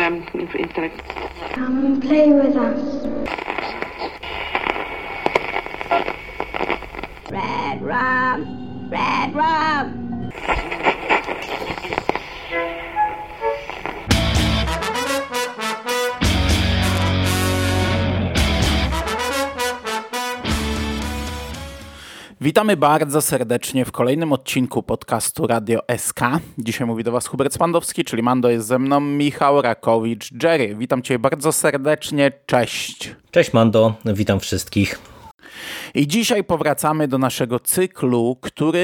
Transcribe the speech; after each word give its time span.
um, 0.00 0.26
instead 0.34 0.92
Come 1.52 1.84
and 1.84 2.02
play 2.02 2.30
with 2.30 2.56
us. 2.56 3.06
Red 7.30 7.82
rum, 7.82 8.88
red 8.90 9.34
rum. 9.34 10.09
Witamy 22.42 22.76
bardzo 22.76 23.22
serdecznie 23.22 23.84
w 23.84 23.92
kolejnym 23.92 24.32
odcinku 24.32 24.82
podcastu 24.82 25.46
Radio 25.46 25.80
SK. 25.96 26.20
Dzisiaj 26.58 26.86
mówi 26.86 27.04
do 27.04 27.12
Was 27.12 27.26
Hubert 27.26 27.54
Spandowski, 27.54 28.04
czyli 28.04 28.22
Mando 28.22 28.50
jest 28.50 28.66
ze 28.66 28.78
mną, 28.78 29.00
Michał 29.00 29.62
Rakowicz, 29.62 30.30
Jerry. 30.42 30.74
Witam 30.74 31.02
Cię 31.02 31.18
bardzo 31.18 31.52
serdecznie, 31.52 32.32
cześć. 32.46 33.14
Cześć 33.30 33.52
Mando, 33.52 33.94
witam 34.04 34.40
wszystkich. 34.40 35.09
I 35.94 36.06
dzisiaj 36.06 36.44
powracamy 36.44 37.08
do 37.08 37.18
naszego 37.18 37.60
cyklu, 37.60 38.36
który 38.40 38.80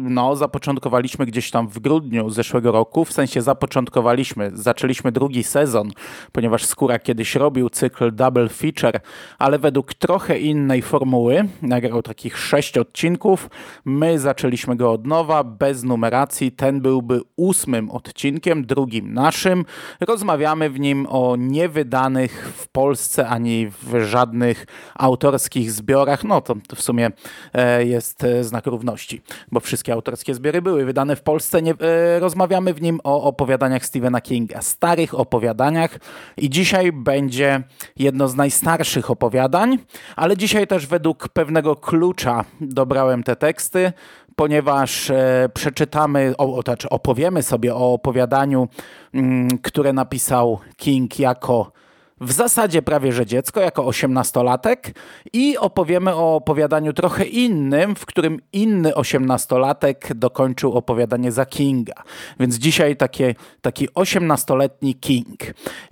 no, 0.00 0.36
zapoczątkowaliśmy 0.36 1.26
gdzieś 1.26 1.50
tam 1.50 1.68
w 1.68 1.78
grudniu 1.78 2.30
zeszłego 2.30 2.72
roku. 2.72 3.04
W 3.04 3.12
sensie 3.12 3.42
zapoczątkowaliśmy, 3.42 4.50
zaczęliśmy 4.54 5.12
drugi 5.12 5.44
sezon, 5.44 5.90
ponieważ 6.32 6.64
Skóra 6.64 6.98
kiedyś 6.98 7.34
robił 7.34 7.70
cykl 7.70 8.14
double 8.14 8.48
feature, 8.48 9.00
ale 9.38 9.58
według 9.58 9.94
trochę 9.94 10.38
innej 10.38 10.82
formuły. 10.82 11.48
Nagrał 11.62 12.02
takich 12.02 12.38
sześć 12.38 12.78
odcinków. 12.78 13.50
My 13.84 14.18
zaczęliśmy 14.18 14.76
go 14.76 14.92
od 14.92 15.06
nowa, 15.06 15.44
bez 15.44 15.84
numeracji. 15.84 16.52
Ten 16.52 16.80
byłby 16.80 17.20
ósmym 17.36 17.90
odcinkiem, 17.90 18.66
drugim 18.66 19.14
naszym. 19.14 19.64
Rozmawiamy 20.00 20.70
w 20.70 20.80
nim 20.80 21.06
o 21.10 21.36
niewydanych 21.38 22.52
w 22.56 22.68
Polsce 22.68 23.28
ani 23.28 23.68
w 23.82 24.04
żadnych 24.04 24.66
autorskich 24.94 25.72
zbiorach. 25.72 25.95
No 26.24 26.40
to, 26.40 26.54
w 26.74 26.82
sumie 26.82 27.10
e, 27.54 27.84
jest 27.84 28.24
e, 28.24 28.44
znak 28.44 28.66
równości, 28.66 29.22
bo 29.52 29.60
wszystkie 29.60 29.92
autorskie 29.92 30.34
zbiory 30.34 30.62
były 30.62 30.84
wydane 30.84 31.16
w 31.16 31.22
Polsce. 31.22 31.62
Nie, 31.62 31.74
e, 31.80 32.18
rozmawiamy 32.18 32.74
w 32.74 32.82
nim 32.82 33.00
o 33.04 33.22
opowiadaniach 33.22 33.86
Stephena 33.86 34.20
Kinga, 34.20 34.62
starych 34.62 35.14
opowiadaniach 35.14 35.98
i 36.36 36.50
dzisiaj 36.50 36.92
będzie 36.92 37.62
jedno 37.96 38.28
z 38.28 38.34
najstarszych 38.34 39.10
opowiadań, 39.10 39.78
ale 40.16 40.36
dzisiaj 40.36 40.66
też 40.66 40.86
według 40.86 41.28
pewnego 41.28 41.76
klucza 41.76 42.44
dobrałem 42.60 43.22
te 43.22 43.36
teksty, 43.36 43.92
ponieważ 44.36 45.12
przeczytamy, 45.54 46.34
znaczy 46.64 46.88
opowiemy 46.88 47.42
sobie 47.42 47.74
o 47.74 47.92
opowiadaniu, 47.92 48.68
mm, 49.14 49.58
które 49.58 49.92
napisał 49.92 50.58
King 50.76 51.18
jako 51.18 51.72
w 52.20 52.32
zasadzie 52.32 52.82
prawie 52.82 53.12
że 53.12 53.26
dziecko, 53.26 53.60
jako 53.60 53.86
osiemnastolatek 53.86 54.94
i 55.32 55.58
opowiemy 55.58 56.14
o 56.14 56.34
opowiadaniu 56.34 56.92
trochę 56.92 57.24
innym, 57.24 57.96
w 57.96 58.06
którym 58.06 58.40
inny 58.52 58.94
osiemnastolatek 58.94 60.14
dokończył 60.14 60.72
opowiadanie 60.72 61.32
za 61.32 61.46
Kinga. 61.46 62.02
Więc 62.40 62.54
dzisiaj 62.56 62.96
takie, 62.96 63.34
taki 63.60 63.88
osiemnastoletni 63.94 64.94
King. 64.94 65.40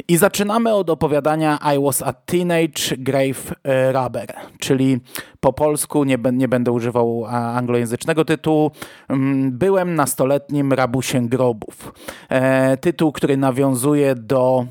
I 0.08 0.16
zaczynamy 0.16 0.74
od 0.74 0.90
opowiadania 0.90 1.58
I 1.76 1.84
was 1.84 2.02
a 2.02 2.12
teenage 2.12 2.96
grave 2.98 3.54
e, 3.64 3.92
robber, 3.92 4.34
czyli 4.58 5.00
po 5.40 5.52
polsku, 5.52 6.04
nie, 6.04 6.18
nie 6.32 6.48
będę 6.48 6.72
używał 6.72 7.26
anglojęzycznego 7.28 8.24
tytułu, 8.24 8.70
mm, 9.08 9.58
byłem 9.58 9.94
nastoletnim 9.94 10.72
rabusiem 10.72 11.28
grobów. 11.28 11.92
E, 12.28 12.76
tytuł, 12.76 13.12
który 13.12 13.36
nawiązuje 13.36 14.14
do 14.14 14.66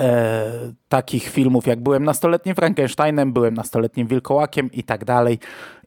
e, 0.00 0.72
takich 0.88 1.28
filmów 1.28 1.66
jak 1.66 1.82
Byłem 1.82 2.04
nastoletnim 2.04 2.54
Frankensteinem, 2.54 3.32
Byłem 3.32 3.54
nastoletnim 3.54 4.06
Wilkołakiem 4.06 4.72
i 4.72 4.82
tak 4.82 5.04
dalej, 5.04 5.38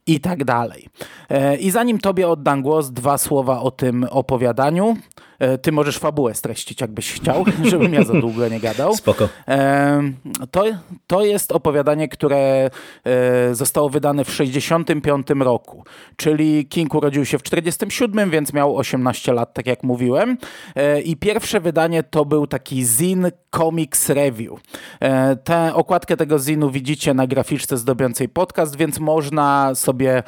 i 0.06 0.20
tak 0.20 0.44
dalej. 0.44 0.88
E, 1.30 1.56
I 1.56 1.70
zanim 1.70 1.98
tobie 1.98 2.28
oddam 2.28 2.62
głos, 2.62 2.90
dwa 2.90 3.18
słowa 3.18 3.60
o 3.60 3.70
tym 3.70 4.06
opowiadaniu. 4.10 4.96
E, 5.38 5.58
ty 5.58 5.72
możesz 5.72 5.98
fabułę 5.98 6.34
streścić, 6.34 6.80
jakbyś 6.80 7.12
chciał, 7.12 7.44
żebym 7.70 7.94
ja 7.94 8.04
za 8.04 8.20
długo 8.20 8.48
nie 8.48 8.60
gadał. 8.60 8.96
Spoko. 8.96 9.28
E, 9.48 10.02
to, 10.50 10.64
to 11.06 11.24
jest 11.24 11.52
opowiadanie, 11.52 12.08
które 12.08 12.70
e, 13.04 13.54
zostało 13.54 13.88
wydane 13.88 14.24
w 14.24 14.32
65 14.32 15.26
roku, 15.40 15.84
czyli 16.16 16.66
King 16.66 16.94
urodził 16.94 17.24
się 17.24 17.38
w 17.38 17.42
47, 17.42 18.30
więc 18.30 18.52
miał 18.52 18.76
18 18.76 19.32
lat, 19.32 19.54
tak 19.54 19.66
jak 19.66 19.82
mówiłem. 19.82 20.38
I 21.04 21.16
pierwsze 21.16 21.60
wydanie 21.60 22.02
to 22.02 22.24
był 22.24 22.46
taki 22.46 22.84
zin 22.84 23.26
Comics 23.56 24.08
Review. 24.08 24.60
Tę 25.44 25.74
okładkę 25.74 26.16
tego 26.16 26.38
zinu 26.38 26.70
widzicie 26.70 27.14
na 27.14 27.26
graficzce 27.26 27.76
zdobiącej 27.76 28.28
podcast, 28.28 28.76
więc 28.76 29.00
można 29.00 29.74
sobie 29.74 30.22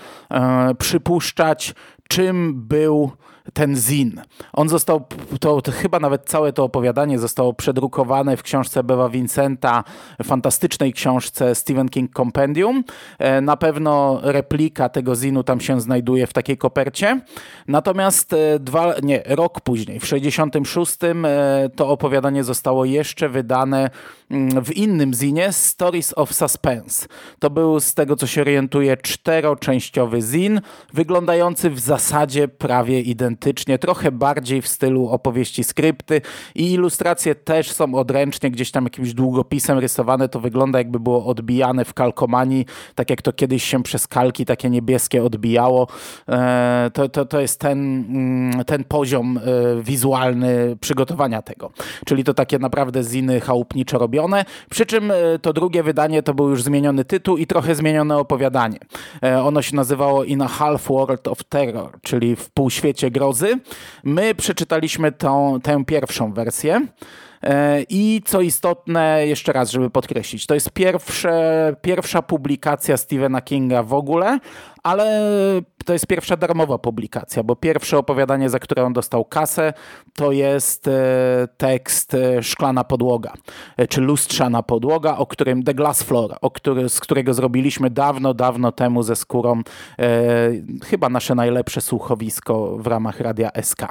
przypuszczać, 0.78 1.74
czym 2.08 2.54
był 2.66 3.12
ten 3.52 3.76
zin. 3.76 4.22
On 4.52 4.68
został, 4.68 5.04
to, 5.40 5.62
to, 5.62 5.72
chyba 5.72 6.00
nawet 6.00 6.24
całe 6.24 6.52
to 6.52 6.64
opowiadanie 6.64 7.18
zostało 7.18 7.54
przedrukowane 7.54 8.36
w 8.36 8.42
książce 8.42 8.84
Bewa 8.84 9.08
Vincenta, 9.08 9.84
fantastycznej 10.24 10.92
książce 10.92 11.54
Stephen 11.54 11.88
King 11.88 12.14
Compendium. 12.14 12.84
E, 13.18 13.40
na 13.40 13.56
pewno 13.56 14.20
replika 14.22 14.88
tego 14.88 15.16
zinu 15.16 15.42
tam 15.42 15.60
się 15.60 15.80
znajduje 15.80 16.26
w 16.26 16.32
takiej 16.32 16.58
kopercie. 16.58 17.20
Natomiast 17.68 18.32
e, 18.32 18.58
dwa, 18.58 18.94
nie, 19.02 19.22
rok 19.26 19.60
później, 19.60 20.00
w 20.00 20.06
66 20.06 20.96
e, 21.04 21.70
to 21.76 21.88
opowiadanie 21.88 22.44
zostało 22.44 22.84
jeszcze 22.84 23.28
wydane 23.28 23.90
mm, 24.30 24.64
w 24.64 24.76
innym 24.76 25.14
zinie 25.14 25.52
Stories 25.52 26.12
of 26.16 26.32
Suspense. 26.32 27.06
To 27.38 27.50
był 27.50 27.80
z 27.80 27.94
tego 27.94 28.16
co 28.16 28.26
się 28.26 28.40
orientuje 28.40 28.96
czteroczęściowy 28.96 30.22
zin, 30.22 30.60
wyglądający 30.92 31.70
w 31.70 31.78
zasadzie 31.78 32.48
prawie 32.48 33.00
identyczny 33.00 33.35
identycznie, 33.36 33.78
trochę 33.78 34.12
bardziej 34.12 34.62
w 34.62 34.68
stylu 34.68 35.08
opowieści 35.08 35.64
skrypty 35.64 36.20
i 36.54 36.72
ilustracje 36.72 37.34
też 37.34 37.72
są 37.72 37.94
odręcznie, 37.94 38.50
gdzieś 38.50 38.70
tam 38.70 38.84
jakimś 38.84 39.14
długopisem 39.14 39.78
rysowane, 39.78 40.28
to 40.28 40.40
wygląda 40.40 40.78
jakby 40.78 41.00
było 41.00 41.26
odbijane 41.26 41.84
w 41.84 41.94
kalkomanii, 41.94 42.66
tak 42.94 43.10
jak 43.10 43.22
to 43.22 43.32
kiedyś 43.32 43.64
się 43.64 43.82
przez 43.82 44.06
kalki 44.06 44.44
takie 44.44 44.70
niebieskie 44.70 45.24
odbijało. 45.24 45.86
E, 46.28 46.90
to, 46.94 47.08
to, 47.08 47.24
to 47.24 47.40
jest 47.40 47.60
ten, 47.60 48.04
mm, 48.08 48.64
ten 48.64 48.84
poziom 48.84 49.38
e, 49.38 49.42
wizualny 49.82 50.76
przygotowania 50.80 51.42
tego. 51.42 51.70
Czyli 52.06 52.24
to 52.24 52.34
takie 52.34 52.58
naprawdę 52.58 53.02
ziny 53.02 53.40
chałupniczo 53.40 53.98
robione, 53.98 54.44
przy 54.70 54.86
czym 54.86 55.10
e, 55.10 55.14
to 55.42 55.52
drugie 55.52 55.82
wydanie 55.82 56.22
to 56.22 56.34
był 56.34 56.48
już 56.48 56.62
zmieniony 56.62 57.04
tytuł 57.04 57.36
i 57.36 57.46
trochę 57.46 57.74
zmienione 57.74 58.16
opowiadanie. 58.16 58.78
Ono 59.44 59.62
się 59.62 59.76
nazywało 59.76 60.24
In 60.24 60.42
a 60.42 60.48
Half 60.48 60.88
World 60.88 61.28
of 61.28 61.44
Terror, 61.44 62.00
czyli 62.02 62.36
w 62.36 62.50
półświecie 62.50 63.10
grozy 63.10 63.25
My 64.04 64.34
przeczytaliśmy 64.34 65.12
tą, 65.12 65.60
tę 65.62 65.84
pierwszą 65.84 66.32
wersję. 66.32 66.86
E, 67.42 67.82
I 67.88 68.22
co 68.24 68.40
istotne, 68.40 69.26
jeszcze 69.26 69.52
raz, 69.52 69.70
żeby 69.70 69.90
podkreślić, 69.90 70.46
to 70.46 70.54
jest 70.54 70.70
pierwsze, 70.70 71.76
pierwsza 71.82 72.22
publikacja 72.22 72.96
Stephena 72.96 73.40
Kinga 73.40 73.82
w 73.82 73.94
ogóle, 73.94 74.38
ale 74.86 75.22
to 75.84 75.92
jest 75.92 76.06
pierwsza 76.06 76.36
darmowa 76.36 76.78
publikacja, 76.78 77.42
bo 77.42 77.56
pierwsze 77.56 77.98
opowiadanie, 77.98 78.50
za 78.50 78.58
które 78.58 78.84
on 78.84 78.92
dostał 78.92 79.24
kasę, 79.24 79.72
to 80.14 80.32
jest 80.32 80.88
e, 80.88 80.92
tekst 81.56 82.14
e, 82.14 82.42
Szklana 82.42 82.84
podłoga, 82.84 83.32
czy 83.88 84.00
Lustrzana 84.00 84.62
podłoga, 84.62 85.16
o 85.16 85.26
którym 85.26 85.62
The 85.62 85.74
Glass 85.74 86.02
Floor, 86.02 86.36
o 86.40 86.50
który, 86.50 86.88
z 86.88 87.00
którego 87.00 87.34
zrobiliśmy 87.34 87.90
dawno, 87.90 88.34
dawno 88.34 88.72
temu 88.72 89.02
ze 89.02 89.16
skórą 89.16 89.62
e, 89.98 90.50
chyba 90.84 91.08
nasze 91.08 91.34
najlepsze 91.34 91.80
słuchowisko 91.80 92.76
w 92.78 92.86
ramach 92.86 93.20
Radia 93.20 93.50
SK. 93.62 93.82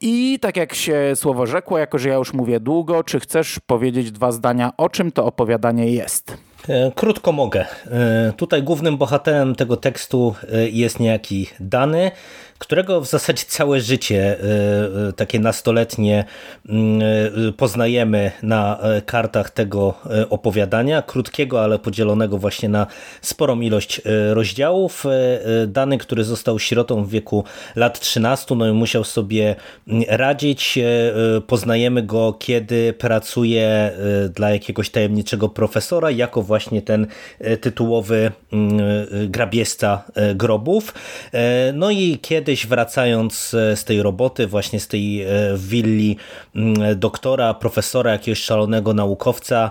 I 0.00 0.38
tak 0.40 0.56
jak 0.56 0.74
się 0.74 1.12
słowo 1.14 1.46
rzekło, 1.46 1.78
jako 1.78 1.98
że 1.98 2.08
ja 2.08 2.14
już 2.14 2.32
mówię 2.32 2.60
długo, 2.60 3.04
czy 3.04 3.20
chcesz 3.20 3.60
powiedzieć 3.66 4.10
dwa 4.10 4.32
zdania, 4.32 4.72
o 4.76 4.88
czym 4.88 5.12
to 5.12 5.24
opowiadanie 5.24 5.92
jest? 5.92 6.47
E, 6.68 6.92
krótko 6.94 7.32
mogę. 7.32 7.66
E, 7.90 8.32
tutaj 8.36 8.62
głównym 8.62 8.96
bohaterem 8.96 9.54
tego 9.54 9.76
tekstu 9.76 10.34
e, 10.52 10.68
jest 10.68 11.00
niejaki 11.00 11.46
Dany, 11.60 12.10
którego 12.58 13.00
w 13.00 13.06
zasadzie 13.06 13.44
całe 13.48 13.80
życie 13.80 14.36
e, 14.40 15.08
e, 15.08 15.12
takie 15.12 15.40
nastoletnie 15.40 16.24
mm, 16.68 17.00
e, 17.48 17.52
poznajemy 17.52 18.32
na 18.42 18.78
kartach 19.06 19.50
tego 19.50 19.94
opowiadania, 20.30 21.02
krótkiego, 21.02 21.62
ale 21.64 21.78
podzielonego 21.78 22.38
właśnie 22.38 22.68
na 22.68 22.86
sporą 23.22 23.60
ilość 23.60 24.00
rozdziałów. 24.30 25.04
Dany, 25.66 25.98
który 25.98 26.24
został 26.24 26.58
sierotą 26.58 27.04
w 27.04 27.10
wieku 27.10 27.44
lat 27.76 28.00
13, 28.00 28.54
no 28.54 28.68
i 28.68 28.72
musiał 28.72 29.04
sobie 29.04 29.56
mm, 29.88 30.04
radzić. 30.08 30.78
Poznajemy 31.46 32.02
go, 32.02 32.32
kiedy 32.38 32.92
pracuje 32.92 33.92
dla 34.34 34.50
jakiegoś 34.50 34.90
tajemniczego 34.90 35.48
profesora 35.48 36.10
jako 36.10 36.42
właśnie 36.42 36.82
ten 36.82 37.06
tytułowy 37.60 38.32
mm, 38.52 38.78
grabieżca 39.28 40.04
grobów. 40.34 40.94
No 41.74 41.90
i 41.90 42.18
kiedyś 42.48 42.66
wracając 42.66 43.48
z 43.50 43.84
tej 43.84 44.02
roboty, 44.02 44.46
właśnie 44.46 44.80
z 44.80 44.88
tej 44.88 45.26
willi 45.56 46.16
mm, 46.56 46.98
doktora, 46.98 47.54
profesora, 47.54 48.12
jakiegoś 48.12 48.42
szalonego 48.42 48.94
naukowca, 48.94 49.70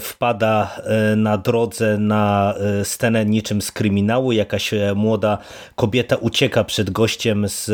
wpada 0.00 0.76
na 1.16 1.38
drodze 1.38 1.98
na 1.98 2.54
scenę 2.82 3.24
niczym 3.24 3.62
z 3.62 3.72
kryminału. 3.72 4.32
Jakaś 4.32 4.70
młoda 4.94 5.38
kobieta 5.74 6.16
ucieka 6.16 6.64
przed 6.64 6.90
gościem 6.90 7.48
z 7.48 7.70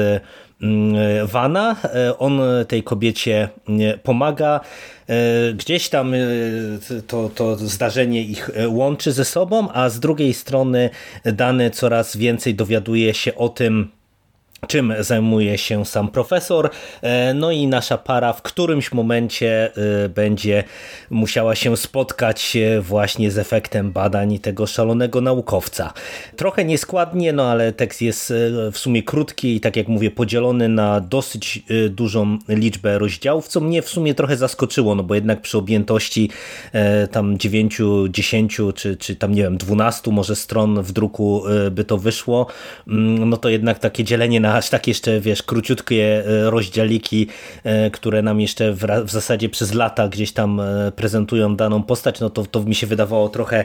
mm, 0.63 1.27
Wana. 1.27 1.77
E, 1.85 2.19
on 2.19 2.41
tej 2.69 2.83
kobiecie 2.83 3.49
pomaga. 4.03 4.61
E, 5.09 5.53
gdzieś 5.53 5.89
tam 5.89 6.15
e, 6.15 6.19
to, 7.07 7.31
to 7.35 7.57
zdarzenie 7.57 8.23
ich 8.23 8.51
łączy 8.69 9.13
ze 9.13 9.25
sobą, 9.25 9.69
a 9.73 9.89
z 9.89 10.01
drugiej 10.01 10.35
strony 10.35 10.91
Dany 11.25 11.71
coraz 11.71 12.17
więcej 12.17 12.55
dowiaduje 12.55 13.15
się 13.15 13.35
o 13.35 13.49
tym, 13.49 14.00
czym 14.67 14.95
zajmuje 15.01 15.59
się 15.59 15.87
sam 15.87 16.09
profesor. 16.09 16.71
E, 17.03 17.35
no 17.35 17.51
i 17.51 17.67
nasza 17.67 17.99
para 17.99 18.33
w 18.33 18.43
którymś 18.43 18.93
momencie 18.93 19.73
e, 20.05 20.09
będzie 20.09 20.65
musiała 21.11 21.55
się 21.55 21.77
spotkać 21.77 22.57
e, 22.57 22.81
właśnie 22.81 23.31
z 23.31 23.39
efektem 23.39 23.93
badań 23.93 24.39
tego 24.39 24.67
szalonego 24.67 25.21
naukowca. 25.21 25.93
Trochę 26.37 26.65
nieskładnie, 26.65 27.33
no 27.33 27.51
ale 27.51 27.73
tekst 27.73 28.03
jest 28.03 28.33
w 28.73 28.79
sumie 28.79 29.03
krótki 29.03 29.57
i 29.57 29.61
tak 29.61 29.77
jak 29.77 29.89
mówię, 29.89 30.11
podzielony 30.11 30.69
na 30.69 31.01
dosyć 31.01 31.63
dużą 31.91 32.39
liczbę 32.49 32.99
rozdziałów, 32.99 33.49
co 33.49 33.61
mnie 33.61 33.83
w 33.83 33.89
sumie 33.89 34.15
trochę 34.15 34.37
zaskoczyło, 34.37 34.95
no 34.95 35.03
bo 35.03 35.15
jednak 35.15 35.41
przy 35.41 35.59
objętości 35.59 36.31
tam 37.11 37.39
9, 37.39 37.79
10 38.09 38.61
czy, 38.75 38.97
czy 38.97 39.17
tam 39.17 39.35
nie 39.35 39.43
wiem 39.43 39.59
12 39.59 40.11
może 40.11 40.37
stron 40.37 40.83
w 40.83 40.93
druku 40.93 41.43
by 41.71 41.85
to 41.85 41.99
wyszło, 41.99 42.47
mm, 42.89 43.29
no 43.29 43.37
to 43.37 43.49
jednak 43.49 43.79
takie 43.79 44.05
dzielenie 44.05 44.41
na 44.41 44.50
aż 44.55 44.71
tak 44.71 44.87
jeszcze, 44.87 45.21
wiesz, 45.21 45.43
króciutkie 45.43 46.25
e, 46.27 46.51
rozdziałiki, 46.51 47.27
e, 47.65 47.91
które 47.91 48.23
nam 48.23 48.41
jeszcze 48.41 48.73
w, 48.73 48.87
w 49.05 49.11
zasadzie 49.11 49.49
przez 49.49 49.75
lata 49.75 50.09
gdzieś 50.09 50.33
tam 50.33 50.61
e, 50.61 50.93
prezentują 50.97 51.57
daną 51.57 51.83
postać, 51.83 52.21
no 52.21 52.31
to, 52.31 52.47
to 52.47 52.63
mi 52.63 52.75
się 52.75 52.87
wydawało 52.87 53.29
trochę 53.29 53.65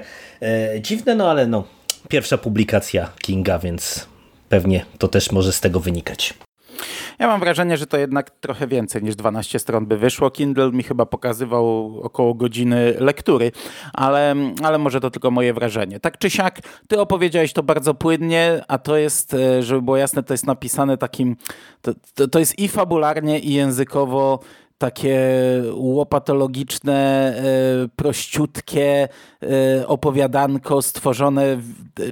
dziwne, 0.81 1.15
no 1.15 1.29
ale 1.29 1.47
no, 1.47 1.63
pierwsza 2.09 2.37
publikacja 2.37 3.09
Kinga, 3.21 3.59
więc 3.59 4.07
pewnie 4.49 4.85
to 4.97 5.07
też 5.07 5.31
może 5.31 5.51
z 5.53 5.61
tego 5.61 5.79
wynikać. 5.79 6.33
Ja 7.19 7.27
mam 7.27 7.39
wrażenie, 7.39 7.77
że 7.77 7.87
to 7.87 7.97
jednak 7.97 8.29
trochę 8.29 8.67
więcej 8.67 9.03
niż 9.03 9.15
12 9.15 9.59
stron 9.59 9.85
by 9.85 9.97
wyszło. 9.97 10.31
Kindle 10.31 10.71
mi 10.71 10.83
chyba 10.83 11.05
pokazywał 11.05 11.99
około 12.01 12.33
godziny 12.33 12.95
lektury, 12.99 13.51
ale, 13.93 14.35
ale 14.63 14.77
może 14.77 14.99
to 14.99 15.11
tylko 15.11 15.31
moje 15.31 15.53
wrażenie. 15.53 15.99
Tak 15.99 16.17
czy 16.17 16.29
siak, 16.29 16.59
ty 16.87 16.99
opowiedziałeś 16.99 17.53
to 17.53 17.63
bardzo 17.63 17.93
płynnie, 17.93 18.63
a 18.67 18.77
to 18.77 18.97
jest, 18.97 19.33
e, 19.33 19.63
żeby 19.63 19.81
było 19.81 19.97
jasne, 19.97 20.23
to 20.23 20.33
jest 20.33 20.45
napisane 20.45 20.97
takim, 20.97 21.35
to, 21.81 21.91
to, 22.13 22.27
to 22.27 22.39
jest 22.39 22.59
i 22.59 22.67
fabularnie, 22.67 23.39
i 23.39 23.53
językowo 23.53 24.39
takie 24.77 25.19
łopatologiczne, 25.73 26.95
e, 26.95 27.43
prościutkie 27.95 29.07
e, 29.43 29.87
opowiadanko 29.87 30.81
stworzone, 30.81 31.57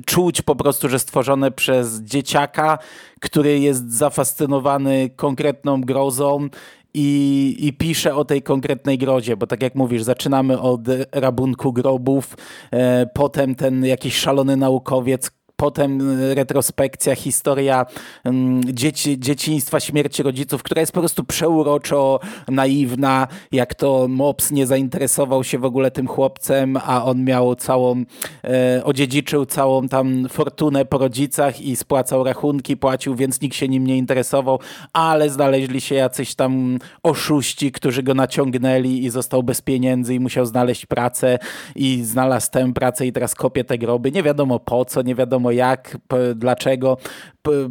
czuć 0.05 0.41
po 0.41 0.55
prostu, 0.55 0.89
że 0.89 0.99
stworzone 0.99 1.51
przez 1.51 2.01
dzieciaka, 2.01 2.77
który 3.19 3.59
jest 3.59 3.91
zafascynowany 3.91 5.09
konkretną 5.15 5.81
grozą 5.81 6.49
i, 6.93 7.55
i 7.59 7.73
pisze 7.73 8.15
o 8.15 8.25
tej 8.25 8.41
konkretnej 8.41 8.97
grozie, 8.97 9.37
bo 9.37 9.47
tak 9.47 9.63
jak 9.63 9.75
mówisz, 9.75 10.03
zaczynamy 10.03 10.59
od 10.59 10.81
rabunku 11.11 11.73
grobów, 11.73 12.37
e, 12.71 13.05
potem 13.13 13.55
ten 13.55 13.85
jakiś 13.85 14.17
szalony 14.17 14.57
naukowiec, 14.57 15.31
potem 15.55 16.17
retrospekcja, 16.33 17.15
historia 17.15 17.85
mm, 18.23 18.61
dzieci, 18.73 19.19
dzieciństwa, 19.19 19.79
śmierci 19.79 20.23
rodziców, 20.23 20.63
która 20.63 20.79
jest 20.79 20.91
po 20.91 20.99
prostu 20.99 21.23
przeuroczo 21.23 22.19
naiwna, 22.47 23.27
jak 23.51 23.75
to 23.75 24.07
Mops 24.09 24.51
nie 24.51 24.67
zainteresował 24.67 25.43
się 25.43 25.57
w 25.57 25.65
ogóle 25.65 25.91
tym 25.91 26.07
chłopcem, 26.07 26.77
a 26.85 27.05
on 27.05 27.23
miał 27.23 27.55
całą, 27.55 28.03
e, 28.43 28.81
odziedziczył 28.83 29.45
całą 29.45 29.87
tam 29.87 30.29
fortunę 30.29 30.85
po 30.85 30.97
rodzicach 30.97 31.61
i 31.61 31.75
spłacał 31.75 32.23
rachunki, 32.23 32.77
płacił, 32.77 33.15
więc 33.15 33.41
nikt 33.41 33.55
się 33.55 33.67
nim 33.67 33.87
nie 33.87 33.97
interesował, 33.97 34.59
ale 34.93 35.29
znaleźli 35.29 35.81
się 35.81 35.95
jacyś 35.95 36.35
tam 36.35 36.79
oszuści, 37.03 37.71
którzy 37.71 38.03
go 38.03 38.13
naciągnęli 38.13 39.03
i 39.03 39.09
został 39.09 39.43
bez 39.43 39.61
pieniędzy 39.61 40.15
i 40.15 40.19
musiał 40.19 40.45
znaleźć 40.45 40.85
pracę 40.85 41.39
i 41.75 42.03
znalazł 42.03 42.51
tę 42.51 42.73
pracę 42.73 43.05
i 43.05 43.11
teraz 43.11 43.35
kopie 43.35 43.63
te 43.63 43.77
groby. 43.77 44.11
Nie 44.11 44.23
wiadomo 44.23 44.59
po 44.59 44.85
co, 44.85 45.01
nie 45.01 45.15
wiadomo 45.15 45.42
jak, 45.51 45.97
dlaczego 46.35 46.97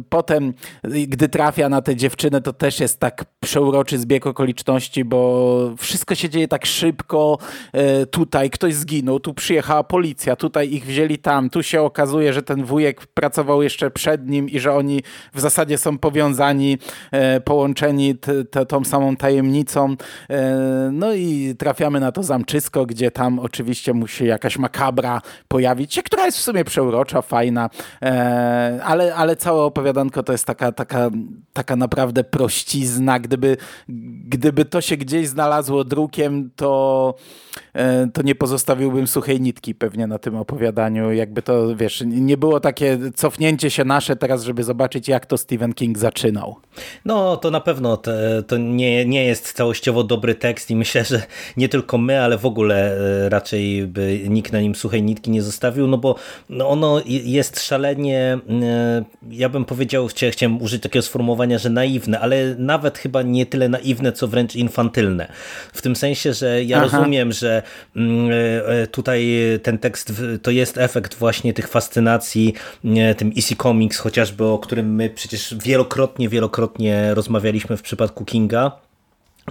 potem, 0.09 0.53
gdy 0.83 1.29
trafia 1.29 1.69
na 1.69 1.81
tę 1.81 1.95
dziewczynę, 1.95 2.41
to 2.41 2.53
też 2.53 2.79
jest 2.79 2.99
tak 2.99 3.25
przeuroczy 3.39 3.97
zbieg 3.97 4.27
okoliczności, 4.27 5.05
bo 5.05 5.73
wszystko 5.77 6.15
się 6.15 6.29
dzieje 6.29 6.47
tak 6.47 6.65
szybko. 6.65 7.37
E, 7.73 8.05
tutaj 8.05 8.49
ktoś 8.49 8.73
zginął, 8.75 9.19
tu 9.19 9.33
przyjechała 9.33 9.83
policja, 9.83 10.35
tutaj 10.35 10.73
ich 10.73 10.85
wzięli 10.85 11.17
tam. 11.17 11.49
Tu 11.49 11.63
się 11.63 11.81
okazuje, 11.81 12.33
że 12.33 12.43
ten 12.43 12.65
wujek 12.65 13.07
pracował 13.07 13.63
jeszcze 13.63 13.91
przed 13.91 14.29
nim 14.29 14.49
i 14.49 14.59
że 14.59 14.73
oni 14.73 15.03
w 15.33 15.39
zasadzie 15.39 15.77
są 15.77 15.97
powiązani, 15.97 16.77
e, 17.11 17.41
połączeni 17.41 18.15
tą 18.67 18.83
samą 18.83 19.15
tajemnicą. 19.15 19.95
E, 20.29 20.89
no 20.93 21.13
i 21.13 21.55
trafiamy 21.59 21.99
na 21.99 22.11
to 22.11 22.23
zamczysko, 22.23 22.85
gdzie 22.85 23.11
tam 23.11 23.39
oczywiście 23.39 23.93
musi 23.93 24.25
jakaś 24.25 24.57
makabra 24.57 25.21
pojawić 25.47 25.93
się, 25.93 26.03
która 26.03 26.25
jest 26.25 26.37
w 26.37 26.41
sumie 26.41 26.63
przeurocza, 26.63 27.21
fajna, 27.21 27.69
ale, 28.83 29.15
ale 29.15 29.35
opowiadanko 29.65 30.23
to 30.23 30.31
jest 30.31 30.45
taka, 30.45 30.71
taka, 30.71 31.09
taka 31.53 31.75
naprawdę 31.75 32.23
prościzna. 32.23 33.19
Gdyby, 33.19 33.57
gdyby 34.25 34.65
to 34.65 34.81
się 34.81 34.97
gdzieś 34.97 35.27
znalazło 35.27 35.83
drukiem, 35.83 36.49
to, 36.55 37.15
e, 37.73 38.07
to 38.13 38.21
nie 38.21 38.35
pozostawiłbym 38.35 39.07
suchej 39.07 39.41
nitki 39.41 39.75
pewnie 39.75 40.07
na 40.07 40.19
tym 40.19 40.35
opowiadaniu. 40.35 41.11
Jakby 41.11 41.41
to, 41.41 41.75
wiesz, 41.75 42.03
nie 42.05 42.37
było 42.37 42.59
takie 42.59 42.99
cofnięcie 43.15 43.69
się 43.69 43.85
nasze 43.85 44.15
teraz, 44.15 44.43
żeby 44.43 44.63
zobaczyć, 44.63 45.07
jak 45.07 45.25
to 45.25 45.37
Stephen 45.37 45.73
King 45.73 45.97
zaczynał. 45.97 46.55
No, 47.05 47.37
to 47.37 47.51
na 47.51 47.59
pewno 47.59 47.97
to, 47.97 48.11
to 48.47 48.57
nie, 48.57 49.05
nie 49.05 49.25
jest 49.25 49.53
całościowo 49.53 50.03
dobry 50.03 50.35
tekst 50.35 50.71
i 50.71 50.75
myślę, 50.75 51.05
że 51.05 51.21
nie 51.57 51.69
tylko 51.69 51.97
my, 51.97 52.21
ale 52.21 52.37
w 52.37 52.45
ogóle 52.45 52.97
e, 53.25 53.29
raczej 53.29 53.87
by 53.87 54.19
nikt 54.29 54.53
na 54.53 54.61
nim 54.61 54.75
suchej 54.75 55.03
nitki 55.03 55.31
nie 55.31 55.41
zostawił, 55.41 55.87
no 55.87 55.97
bo 55.97 56.15
no 56.49 56.69
ono 56.69 57.01
jest 57.07 57.59
szalenie, 57.59 58.39
e, 58.63 59.05
ja 59.31 59.49
bym 59.53 59.65
powiedział, 59.65 60.09
chciałem 60.31 60.61
użyć 60.61 60.83
takiego 60.83 61.03
sformułowania, 61.03 61.57
że 61.57 61.69
naiwne, 61.69 62.19
ale 62.19 62.55
nawet 62.57 62.97
chyba 62.97 63.21
nie 63.21 63.45
tyle 63.45 63.69
naiwne, 63.69 64.11
co 64.11 64.27
wręcz 64.27 64.55
infantylne. 64.55 65.27
W 65.73 65.81
tym 65.81 65.95
sensie, 65.95 66.33
że 66.33 66.63
ja 66.63 66.77
Aha. 66.77 66.97
rozumiem, 66.97 67.31
że 67.31 67.63
mm, 67.95 68.31
e, 68.31 68.67
e, 68.67 68.87
tutaj 68.87 69.37
ten 69.63 69.77
tekst 69.77 70.13
to 70.41 70.51
jest 70.51 70.77
efekt 70.77 71.15
właśnie 71.15 71.53
tych 71.53 71.67
fascynacji 71.67 72.53
tym 73.17 73.31
EC 73.37 73.55
Comics, 73.57 73.97
chociażby 73.97 74.45
o 74.45 74.59
którym 74.59 74.95
my 74.95 75.09
przecież 75.09 75.55
wielokrotnie, 75.63 76.29
wielokrotnie 76.29 77.13
rozmawialiśmy 77.13 77.77
w 77.77 77.81
przypadku 77.81 78.25
Kinga 78.25 78.82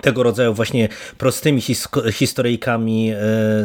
tego 0.00 0.22
rodzaju 0.22 0.54
właśnie 0.54 0.88
prostymi 1.18 1.60
his 1.60 1.88
historyjkami 2.12 3.10
e, 3.10 3.16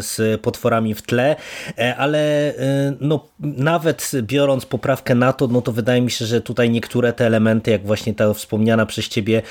z 0.01 0.41
potworami 0.41 0.93
w 0.93 1.01
tle, 1.01 1.35
e, 1.77 1.95
ale 1.95 2.19
e, 2.55 2.93
no, 3.01 3.27
nawet 3.39 4.11
biorąc 4.21 4.65
poprawkę 4.65 5.15
na 5.15 5.33
to, 5.33 5.47
no 5.47 5.61
to 5.61 5.71
wydaje 5.71 6.01
mi 6.01 6.11
się, 6.11 6.25
że 6.25 6.41
tutaj 6.41 6.69
niektóre 6.69 7.13
te 7.13 7.25
elementy, 7.25 7.71
jak 7.71 7.85
właśnie 7.85 8.13
ta 8.13 8.33
wspomniana 8.33 8.85
przez 8.85 9.07
ciebie 9.07 9.41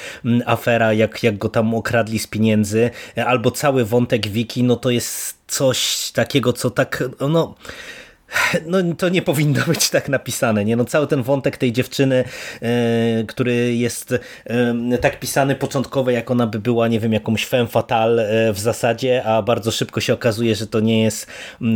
afera, 0.47 0.93
jak, 0.93 1.23
jak 1.23 1.39
go 1.39 1.49
tam 1.49 1.75
okradli 1.75 2.19
z 2.19 2.27
pieniędzy, 2.27 2.91
albo 3.27 3.51
cały 3.51 3.85
wątek 3.85 4.27
Wiki, 4.27 4.63
no 4.63 4.77
to 4.77 4.91
jest 4.91 5.39
coś 5.47 6.11
takiego, 6.13 6.53
co 6.53 6.71
tak, 6.71 7.05
no 7.31 7.55
no 8.67 8.79
to 8.99 9.09
nie 9.09 9.23
powinno 9.23 9.65
być 9.67 9.91
tak 9.91 10.09
napisane, 10.09 10.65
nie? 10.65 10.77
No 10.77 10.85
cały 10.85 11.07
ten 11.07 11.23
wątek 11.23 11.57
tej 11.57 11.73
dziewczyny, 11.73 12.25
e, 12.63 13.25
który 13.25 13.77
jest 13.77 14.15
e, 14.93 14.99
tak 14.99 15.21
pisany 15.21 15.55
początkowo, 15.55 16.11
jak 16.11 16.31
ona 16.31 16.47
by 16.47 16.59
była, 16.59 16.89
nie 16.89 17.01
wiem, 17.01 17.13
jakąś 17.13 17.47
femme 17.47 17.67
fatale 17.69 18.49
e, 18.49 18.53
w 18.53 18.59
zasadzie, 18.59 19.25
a 19.25 19.43
bardzo 19.43 19.71
szybko 19.71 20.01
się 20.01 20.15
okazuje, 20.15 20.55
że 20.55 20.67
to 20.67 20.81
nie 20.81 21.03
jest 21.03 21.27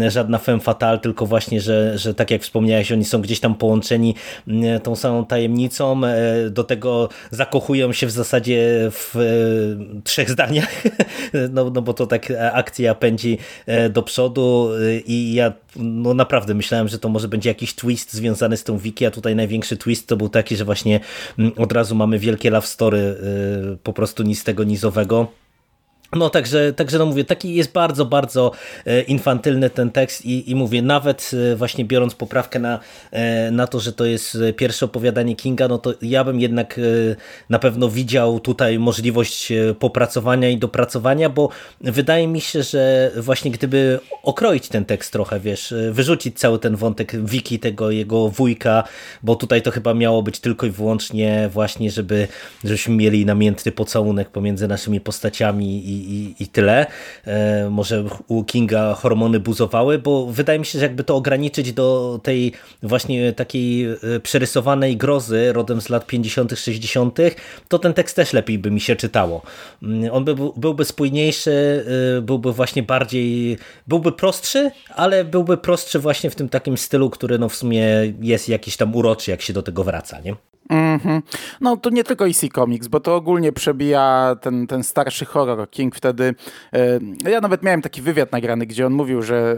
żadna 0.08 0.38
femme 0.38 0.60
fatale, 0.60 0.98
tylko 0.98 1.26
właśnie, 1.26 1.60
że, 1.60 1.98
że 1.98 2.14
tak 2.14 2.30
jak 2.30 2.42
wspomniałeś, 2.42 2.92
oni 2.92 3.04
są 3.04 3.22
gdzieś 3.22 3.40
tam 3.40 3.54
połączeni 3.54 4.14
tą 4.82 4.96
samą 4.96 5.26
tajemnicą, 5.26 6.00
do 6.50 6.64
tego 6.64 7.08
zakochują 7.30 7.92
się 7.92 8.06
w 8.06 8.10
zasadzie 8.10 8.90
w 8.90 9.14
trzech 10.04 10.30
zdaniach, 10.30 10.82
no, 11.54 11.70
no 11.70 11.82
bo 11.82 11.94
to 11.94 12.06
tak 12.06 12.32
akcja 12.52 12.94
pędzi 12.94 13.38
do 13.90 14.02
przodu 14.02 14.70
i 15.06 15.34
ja 15.34 15.52
no 15.76 16.14
naprawdę 16.14 16.39
myślałem, 16.54 16.88
że 16.88 16.98
to 16.98 17.08
może 17.08 17.28
będzie 17.28 17.50
jakiś 17.50 17.74
twist 17.74 18.12
związany 18.12 18.56
z 18.56 18.64
tą 18.64 18.78
wiki, 18.78 19.06
a 19.06 19.10
tutaj 19.10 19.36
największy 19.36 19.76
twist 19.76 20.06
to 20.06 20.16
był 20.16 20.28
taki, 20.28 20.56
że 20.56 20.64
właśnie 20.64 21.00
mm, 21.38 21.52
od 21.56 21.72
razu 21.72 21.94
mamy 21.94 22.18
wielkie 22.18 22.50
love 22.50 22.66
story 22.66 22.98
y, 22.98 23.78
po 23.82 23.92
prostu 23.92 24.22
nic 24.22 24.44
tego 24.44 24.64
nizowego 24.64 25.26
No 26.16 26.30
także, 26.30 26.72
także 26.72 26.98
no 26.98 27.06
mówię, 27.06 27.24
taki 27.24 27.54
jest 27.54 27.72
bardzo, 27.72 28.04
bardzo 28.04 28.52
e, 28.86 29.02
infantylny 29.02 29.70
ten 29.70 29.90
tekst 29.90 30.26
i, 30.26 30.50
i 30.50 30.54
mówię, 30.54 30.82
nawet 30.82 31.30
e, 31.52 31.56
właśnie 31.56 31.84
biorąc 31.84 32.14
poprawkę 32.14 32.58
na, 32.58 32.78
e, 33.10 33.50
na 33.50 33.66
to, 33.66 33.80
że 33.80 33.92
to 33.92 34.04
jest 34.04 34.38
pierwsze 34.56 34.86
opowiadanie 34.86 35.36
Kinga, 35.36 35.68
no 35.68 35.78
to 35.78 35.94
ja 36.02 36.24
bym 36.24 36.40
jednak 36.40 36.80
na 37.48 37.58
pewno 37.58 37.88
widział 37.88 38.40
tutaj 38.40 38.78
możliwość 38.78 39.52
popracowania 39.78 40.48
i 40.48 40.58
dopracowania, 40.58 41.28
bo 41.28 41.48
wydaje 41.80 42.28
mi 42.28 42.40
się, 42.40 42.62
że 42.62 43.10
właśnie 43.16 43.50
gdyby 43.50 44.00
okroić 44.22 44.68
ten 44.68 44.84
tekst 44.84 45.12
trochę, 45.12 45.40
wiesz, 45.40 45.74
wyrzucić 45.90 46.38
cały 46.38 46.58
ten 46.58 46.76
wątek 46.76 47.24
Wiki, 47.24 47.58
tego 47.58 47.90
jego 47.90 48.28
wujka, 48.28 48.84
bo 49.22 49.36
tutaj 49.36 49.62
to 49.62 49.70
chyba 49.70 49.94
miało 49.94 50.22
być 50.22 50.40
tylko 50.40 50.66
i 50.66 50.70
wyłącznie 50.70 51.48
właśnie, 51.52 51.90
żeby 51.90 52.28
żebyśmy 52.64 52.94
mieli 52.94 53.26
namiętny 53.26 53.72
pocałunek 53.72 54.30
pomiędzy 54.30 54.68
naszymi 54.68 55.00
postaciami 55.00 55.90
i 55.90 55.99
i, 56.00 56.34
i 56.40 56.46
tyle. 56.48 56.86
E, 57.24 57.70
może 57.70 58.04
u 58.28 58.44
Kinga 58.44 58.94
hormony 58.94 59.40
buzowały, 59.40 59.98
bo 59.98 60.26
wydaje 60.26 60.58
mi 60.58 60.66
się, 60.66 60.78
że 60.78 60.84
jakby 60.84 61.04
to 61.04 61.16
ograniczyć 61.16 61.72
do 61.72 62.20
tej 62.22 62.52
właśnie 62.82 63.32
takiej 63.32 63.84
e, 63.84 63.96
przerysowanej 64.22 64.96
grozy 64.96 65.52
rodem 65.52 65.80
z 65.80 65.88
lat 65.88 66.06
50., 66.06 66.58
60., 66.58 67.18
to 67.68 67.78
ten 67.78 67.94
tekst 67.94 68.16
też 68.16 68.32
lepiej 68.32 68.58
by 68.58 68.70
mi 68.70 68.80
się 68.80 68.96
czytało. 68.96 69.42
Mm, 69.82 70.12
on 70.12 70.24
by, 70.24 70.34
byłby 70.56 70.84
spójniejszy, 70.84 71.84
e, 72.18 72.20
byłby 72.20 72.52
właśnie 72.52 72.82
bardziej, 72.82 73.58
byłby 73.86 74.12
prostszy, 74.12 74.70
ale 74.94 75.24
byłby 75.24 75.56
prostszy 75.56 75.98
właśnie 75.98 76.30
w 76.30 76.34
tym 76.34 76.48
takim 76.48 76.78
stylu, 76.78 77.10
który 77.10 77.38
no 77.38 77.48
w 77.48 77.56
sumie 77.56 77.86
jest 78.20 78.48
jakiś 78.48 78.76
tam 78.76 78.96
uroczy, 78.96 79.30
jak 79.30 79.42
się 79.42 79.52
do 79.52 79.62
tego 79.62 79.84
wraca, 79.84 80.20
nie? 80.20 80.49
Mm 80.70 80.98
-hmm. 80.98 81.22
No 81.60 81.76
to 81.76 81.90
nie 81.90 82.04
tylko 82.04 82.28
EC 82.28 82.40
Comics, 82.54 82.88
bo 82.88 83.00
to 83.00 83.16
ogólnie 83.16 83.52
przebija 83.52 84.36
ten, 84.40 84.66
ten 84.66 84.82
starszy 84.84 85.24
horror. 85.24 85.70
King 85.70 85.96
wtedy, 85.96 86.34
e, 86.72 87.30
ja 87.30 87.40
nawet 87.40 87.62
miałem 87.62 87.82
taki 87.82 88.02
wywiad 88.02 88.32
nagrany, 88.32 88.66
gdzie 88.66 88.86
on 88.86 88.92
mówił, 88.92 89.22
że 89.22 89.56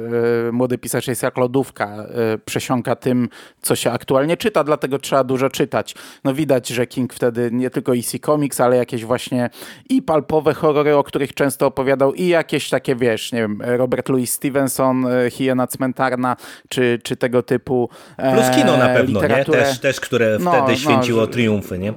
e, 0.48 0.52
młody 0.52 0.78
pisarz 0.78 1.06
jest 1.06 1.22
jak 1.22 1.36
lodówka, 1.36 1.86
e, 1.86 2.38
przesiąka 2.38 2.96
tym, 2.96 3.28
co 3.62 3.76
się 3.76 3.90
aktualnie 3.90 4.36
czyta, 4.36 4.64
dlatego 4.64 4.98
trzeba 4.98 5.24
dużo 5.24 5.50
czytać. 5.50 5.94
No 6.24 6.34
widać, 6.34 6.68
że 6.68 6.86
King 6.86 7.14
wtedy 7.14 7.50
nie 7.52 7.70
tylko 7.70 7.96
EC 7.96 8.12
Comics, 8.20 8.60
ale 8.60 8.76
jakieś 8.76 9.04
właśnie 9.04 9.50
i 9.88 10.02
palpowe 10.02 10.54
horrory, 10.54 10.96
o 10.96 11.04
których 11.04 11.34
często 11.34 11.66
opowiadał 11.66 12.14
i 12.14 12.26
jakieś 12.28 12.70
takie, 12.70 12.96
wiesz, 12.96 13.32
nie 13.32 13.40
wiem, 13.40 13.62
Robert 13.64 14.08
Louis 14.08 14.32
Stevenson, 14.32 15.06
e, 15.06 15.30
Hiena 15.30 15.66
Cmentarna, 15.66 16.36
czy, 16.68 17.00
czy 17.02 17.16
tego 17.16 17.42
typu 17.42 17.88
e, 18.16 18.32
Plus 18.34 18.56
kino 18.56 18.76
na 18.76 18.88
pewno, 18.88 19.22
nie? 19.22 19.44
Też, 19.44 19.80
też 19.80 20.00
które 20.00 20.38
no, 20.40 20.50
wtedy 20.50 20.84
no, 20.84 21.01
получила 21.02 21.26
триумфы, 21.26 21.78
не? 21.78 21.94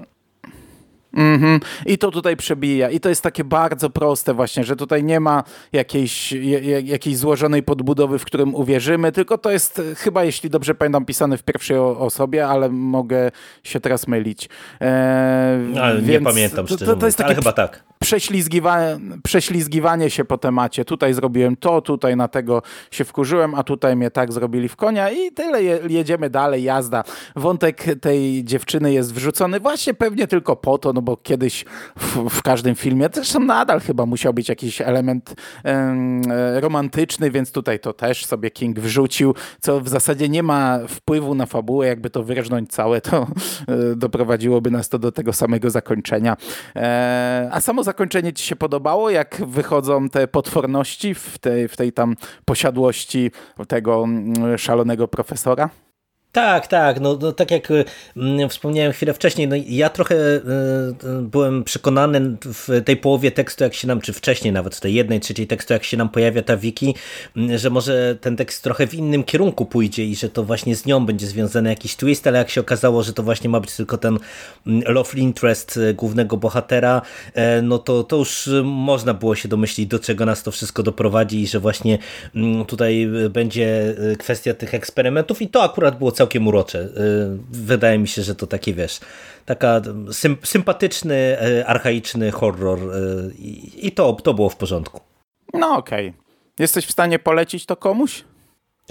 Mm 1.16 1.42
-hmm. 1.42 1.60
I 1.86 1.98
to 1.98 2.12
tutaj 2.12 2.38
przebija. 2.38 2.90
I 2.90 3.00
to 3.00 3.10
jest 3.10 3.22
takie 3.22 3.44
bardzo 3.44 3.90
proste 3.90 4.34
właśnie, 4.34 4.64
że 4.64 4.76
tutaj 4.76 5.04
nie 5.04 5.20
ma 5.20 5.44
jakiejś, 5.74 6.32
jakiejś 6.84 7.18
złożonej 7.18 7.64
podbudowy, 7.64 8.20
w 8.20 8.26
którym 8.26 8.56
uwierzymy, 8.56 9.12
tylko 9.12 9.38
to 9.38 9.52
jest 9.52 9.82
chyba, 9.98 10.24
jeśli 10.24 10.50
dobrze 10.50 10.76
pamiętam, 10.76 11.06
pisane 11.06 11.38
w 11.38 11.44
pierwszej 11.44 11.78
osobie, 11.78 12.48
ale 12.48 12.70
mogę 12.70 13.32
się 13.64 13.80
teraz 13.80 14.08
mylić. 14.08 14.50
Eee, 14.80 15.80
ale 15.80 16.02
nie 16.02 16.22
pamiętam, 16.22 16.68
szczerze 16.68 16.86
to, 16.86 16.96
to, 16.96 17.06
jest 17.06 17.18
takie 17.18 17.28
ale 17.28 17.36
chyba 17.36 17.52
tak. 17.52 17.84
Prześlizgiwanie, 18.00 19.00
prześlizgiwanie 19.24 20.10
się 20.10 20.26
po 20.26 20.38
temacie. 20.38 20.86
Tutaj 20.86 21.14
zrobiłem 21.14 21.56
to, 21.56 21.82
tutaj 21.82 22.16
na 22.16 22.28
tego 22.28 22.62
się 22.92 23.06
wkurzyłem, 23.06 23.56
a 23.56 23.64
tutaj 23.64 23.96
mnie 23.96 24.12
tak 24.12 24.34
zrobili 24.34 24.70
w 24.70 24.76
konia 24.76 25.12
i 25.12 25.32
tyle, 25.32 25.64
jedziemy 25.90 26.30
dalej, 26.30 26.64
jazda. 26.64 27.04
Wątek 27.36 27.86
tej 28.02 28.44
dziewczyny 28.44 28.94
jest 28.94 29.14
wrzucony 29.14 29.60
właśnie 29.60 29.94
pewnie 29.94 30.28
tylko 30.28 30.56
po 30.56 30.78
to, 30.78 30.94
no 30.94 31.02
bo 31.06 31.18
kiedyś 31.18 31.66
w, 31.98 32.30
w 32.30 32.42
każdym 32.42 32.76
filmie, 32.76 33.10
zresztą 33.14 33.40
nadal 33.40 33.80
chyba 33.80 34.06
musiał 34.06 34.34
być 34.34 34.50
jakiś 34.50 34.82
element 34.82 35.36
e, 35.66 36.60
romantyczny, 36.60 37.32
więc 37.32 37.52
tutaj 37.52 37.80
to 37.80 37.94
też 37.94 38.26
sobie 38.26 38.52
King 38.52 38.80
wrzucił, 38.80 39.36
co 39.62 39.82
w 39.82 39.90
zasadzie 39.90 40.30
nie 40.30 40.44
ma 40.44 40.80
wpływu 40.88 41.36
na 41.36 41.46
fabułę, 41.46 41.88
jakby 41.88 42.10
to 42.10 42.24
wyrżnąć 42.24 42.72
całe, 42.72 43.02
to 43.02 43.28
e, 43.68 43.96
doprowadziłoby 43.96 44.72
nas 44.72 44.90
to 44.90 45.00
do 45.00 45.12
tego 45.12 45.34
samego 45.34 45.70
zakończenia. 45.70 46.38
E, 46.76 47.50
a 47.52 47.62
samo 47.62 47.84
zakończenie 47.84 48.34
ci 48.34 48.46
się 48.46 48.56
podobało, 48.56 49.10
jak 49.10 49.42
wychodzą 49.48 50.10
te 50.10 50.28
potworności 50.28 51.14
w 51.14 51.38
tej, 51.38 51.68
w 51.68 51.78
tej 51.78 51.94
tam 51.94 52.16
posiadłości 52.46 53.32
tego 53.68 54.04
mm, 54.04 54.58
szalonego 54.58 55.08
profesora? 55.08 55.70
Tak, 56.36 56.68
tak. 56.68 57.00
No, 57.00 57.18
no 57.22 57.32
tak 57.32 57.52
jak 57.52 57.68
mm, 58.18 58.50
wspomniałem 58.50 58.92
chwilę 58.92 59.14
wcześniej, 59.14 59.48
no 59.48 59.56
ja 59.68 59.90
trochę 59.90 60.16
y, 60.16 60.42
byłem 61.22 61.64
przekonany 61.64 62.38
w 62.42 62.82
tej 62.86 62.98
połowie 62.98 63.32
tekstu, 63.32 63.64
jak 63.64 63.74
się 63.74 63.88
nam, 63.88 64.02
czy 64.02 64.14
wcześniej 64.14 64.54
nawet 64.54 64.76
w 64.76 64.82
tej 64.82 64.94
jednej 64.94 65.20
trzeciej 65.20 65.48
tekstu, 65.48 65.74
jak 65.74 65.84
się 65.84 65.98
nam 65.98 66.10
pojawia 66.10 66.42
ta 66.42 66.58
wiki, 66.58 66.96
mm, 67.38 67.58
że 67.58 67.70
może 67.70 68.18
ten 68.22 68.36
tekst 68.36 68.64
trochę 68.64 68.88
w 68.88 68.94
innym 68.94 69.24
kierunku 69.24 69.66
pójdzie 69.66 70.06
i 70.06 70.16
że 70.16 70.30
to 70.30 70.44
właśnie 70.44 70.76
z 70.76 70.86
nią 70.86 71.06
będzie 71.06 71.28
związany 71.28 71.70
jakiś 71.70 71.96
twist, 71.96 72.28
ale 72.28 72.38
jak 72.38 72.50
się 72.50 72.62
okazało, 72.62 73.04
że 73.04 73.14
to 73.14 73.24
właśnie 73.24 73.50
ma 73.50 73.60
być 73.60 73.76
tylko 73.76 73.98
ten 73.98 74.20
love 74.66 75.18
interest 75.18 75.80
głównego 75.94 76.38
bohatera, 76.38 77.02
e, 77.34 77.62
no 77.62 77.78
to, 77.78 78.04
to 78.04 78.16
już 78.18 78.50
można 78.64 79.14
było 79.14 79.36
się 79.36 79.48
domyślić, 79.48 79.88
do 79.88 80.00
czego 80.00 80.26
nas 80.26 80.44
to 80.44 80.52
wszystko 80.52 80.84
doprowadzi 80.84 81.42
i 81.42 81.48
że 81.48 81.60
właśnie 81.60 81.98
tutaj 82.68 83.08
będzie 83.30 83.96
kwestia 84.20 84.54
tych 84.54 84.74
eksperymentów 84.74 85.42
i 85.42 85.48
to 85.48 85.64
akurat 85.64 85.98
było 85.98 86.12
całkiem 86.12 86.25
całkiem 86.26 86.48
urocze. 86.48 86.80
Y, 86.80 86.90
wydaje 87.52 88.00
mi 88.00 88.08
się, 88.08 88.22
że 88.22 88.36
to 88.36 88.48
takie, 88.48 88.74
wiesz, 88.74 89.00
taka 89.46 89.82
sympatyczny, 90.44 91.38
y, 91.60 91.68
archaiczny 91.68 92.32
horror 92.32 92.80
y, 92.80 93.34
i 93.76 93.92
to, 93.92 94.14
to 94.14 94.34
było 94.34 94.50
w 94.50 94.56
porządku. 94.56 95.02
No 95.54 95.78
okej. 95.78 96.10
Okay. 96.10 96.22
Jesteś 96.60 96.86
w 96.86 96.92
stanie 96.92 97.20
polecić 97.20 97.66
to 97.66 97.76
komuś? 97.76 98.24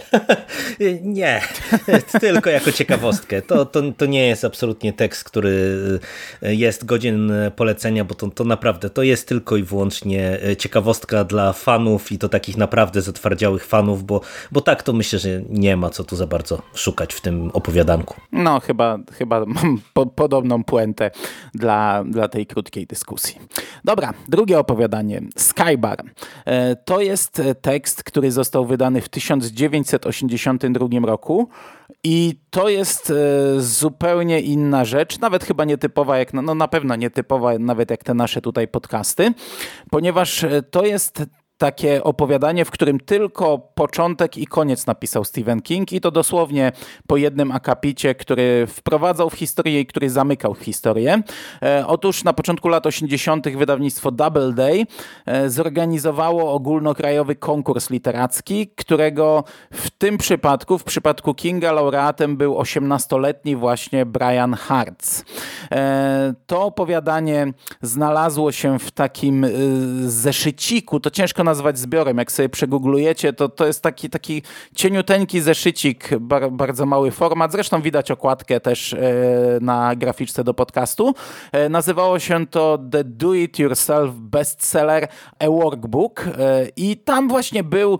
nie, 1.02 1.40
tylko 2.20 2.50
jako 2.50 2.72
ciekawostkę. 2.72 3.42
To, 3.42 3.66
to, 3.66 3.82
to 3.96 4.06
nie 4.06 4.26
jest 4.26 4.44
absolutnie 4.44 4.92
tekst, 4.92 5.24
który 5.24 5.78
jest 6.42 6.84
godzien 6.84 7.32
polecenia, 7.56 8.04
bo 8.04 8.14
to, 8.14 8.30
to 8.30 8.44
naprawdę 8.44 8.90
to 8.90 9.02
jest 9.02 9.28
tylko 9.28 9.56
i 9.56 9.62
wyłącznie 9.62 10.38
ciekawostka 10.58 11.24
dla 11.24 11.52
fanów 11.52 12.12
i 12.12 12.18
to 12.18 12.28
takich 12.28 12.56
naprawdę 12.56 13.02
zatwardziałych 13.02 13.66
fanów, 13.66 14.04
bo, 14.04 14.20
bo 14.52 14.60
tak 14.60 14.82
to 14.82 14.92
myślę, 14.92 15.18
że 15.18 15.42
nie 15.48 15.76
ma 15.76 15.90
co 15.90 16.04
tu 16.04 16.16
za 16.16 16.26
bardzo 16.26 16.62
szukać 16.74 17.14
w 17.14 17.20
tym 17.20 17.50
opowiadanku. 17.52 18.20
No 18.32 18.60
chyba, 18.60 18.98
chyba 19.12 19.46
mam 19.54 19.80
po, 19.92 20.06
podobną 20.06 20.64
puentę 20.64 21.10
dla, 21.54 22.04
dla 22.04 22.28
tej 22.28 22.46
krótkiej 22.46 22.86
dyskusji. 22.86 23.38
Dobra, 23.84 24.14
drugie 24.28 24.58
opowiadanie. 24.58 25.22
Skybar. 25.38 26.04
E, 26.44 26.76
to 26.76 27.00
jest 27.00 27.42
tekst, 27.62 28.04
który 28.04 28.32
został 28.32 28.66
wydany 28.66 29.00
w 29.00 29.08
1900 29.08 29.83
1982 29.84 31.06
roku. 31.06 31.48
I 32.04 32.40
to 32.50 32.68
jest 32.68 33.10
e, 33.10 33.14
zupełnie 33.60 34.40
inna 34.40 34.84
rzecz, 34.84 35.18
nawet 35.18 35.44
chyba 35.44 35.64
nietypowa, 35.64 36.18
jak, 36.18 36.32
no 36.34 36.54
na 36.54 36.68
pewno 36.68 36.96
nietypowa 36.96 37.58
nawet 37.58 37.90
jak 37.90 38.04
te 38.04 38.14
nasze 38.14 38.40
tutaj 38.40 38.68
podcasty, 38.68 39.34
ponieważ 39.90 40.44
e, 40.44 40.62
to 40.62 40.84
jest 40.84 41.22
takie 41.58 42.04
opowiadanie, 42.04 42.64
w 42.64 42.70
którym 42.70 43.00
tylko 43.00 43.58
początek 43.58 44.38
i 44.38 44.46
koniec 44.46 44.86
napisał 44.86 45.24
Stephen 45.24 45.62
King 45.62 45.92
i 45.92 46.00
to 46.00 46.10
dosłownie 46.10 46.72
po 47.06 47.16
jednym 47.16 47.52
akapicie, 47.52 48.14
który 48.14 48.66
wprowadzał 48.66 49.30
w 49.30 49.34
historię 49.34 49.80
i 49.80 49.86
który 49.86 50.10
zamykał 50.10 50.54
historię. 50.54 51.22
E, 51.62 51.84
otóż 51.86 52.24
na 52.24 52.32
początku 52.32 52.68
lat 52.68 52.86
80. 52.86 53.48
wydawnictwo 53.48 54.10
Doubleday 54.10 54.86
e, 55.26 55.50
zorganizowało 55.50 56.52
ogólnokrajowy 56.52 57.36
konkurs 57.36 57.90
literacki, 57.90 58.68
którego 58.76 59.44
w 59.72 59.90
tym 59.90 60.18
przypadku, 60.18 60.78
w 60.78 60.84
przypadku 60.84 61.34
Kinga 61.34 61.72
laureatem 61.72 62.36
był 62.36 62.54
18-letni 62.54 63.56
właśnie 63.56 64.06
Brian 64.06 64.54
Hartz. 64.54 65.24
E, 65.72 66.34
to 66.46 66.64
opowiadanie 66.64 67.52
znalazło 67.82 68.52
się 68.52 68.78
w 68.78 68.90
takim 68.90 69.46
zeszyciku, 70.06 71.00
to 71.00 71.10
ciężko 71.10 71.43
nazwać 71.44 71.78
zbiorem. 71.78 72.18
Jak 72.18 72.32
sobie 72.32 72.48
przegooglujecie, 72.48 73.32
to 73.32 73.48
to 73.48 73.66
jest 73.66 73.82
taki, 73.82 74.10
taki 74.10 74.42
cieniuteńki 74.74 75.40
zeszycik, 75.40 76.18
bar, 76.18 76.50
bardzo 76.50 76.86
mały 76.86 77.10
format. 77.10 77.52
Zresztą 77.52 77.82
widać 77.82 78.10
okładkę 78.10 78.60
też 78.60 78.92
e, 78.92 78.98
na 79.60 79.96
graficzce 79.96 80.44
do 80.44 80.54
podcastu. 80.54 81.14
E, 81.52 81.68
nazywało 81.68 82.18
się 82.18 82.46
to 82.46 82.78
The 82.90 83.04
Do 83.04 83.34
It 83.34 83.58
Yourself 83.58 84.14
Bestseller 84.14 85.08
A 85.38 85.46
Workbook 85.46 86.24
e, 86.38 86.66
i 86.76 86.96
tam 86.96 87.28
właśnie 87.28 87.64
był 87.64 87.98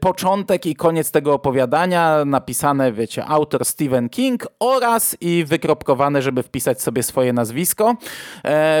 początek 0.00 0.66
i 0.66 0.76
koniec 0.76 1.10
tego 1.10 1.34
opowiadania, 1.34 2.24
napisane, 2.24 2.92
wiecie, 2.92 3.24
autor 3.24 3.64
Stephen 3.64 4.08
King 4.08 4.46
oraz 4.60 5.16
i 5.20 5.44
wykropkowane, 5.44 6.22
żeby 6.22 6.42
wpisać 6.42 6.82
sobie 6.82 7.02
swoje 7.02 7.32
nazwisko. 7.32 7.94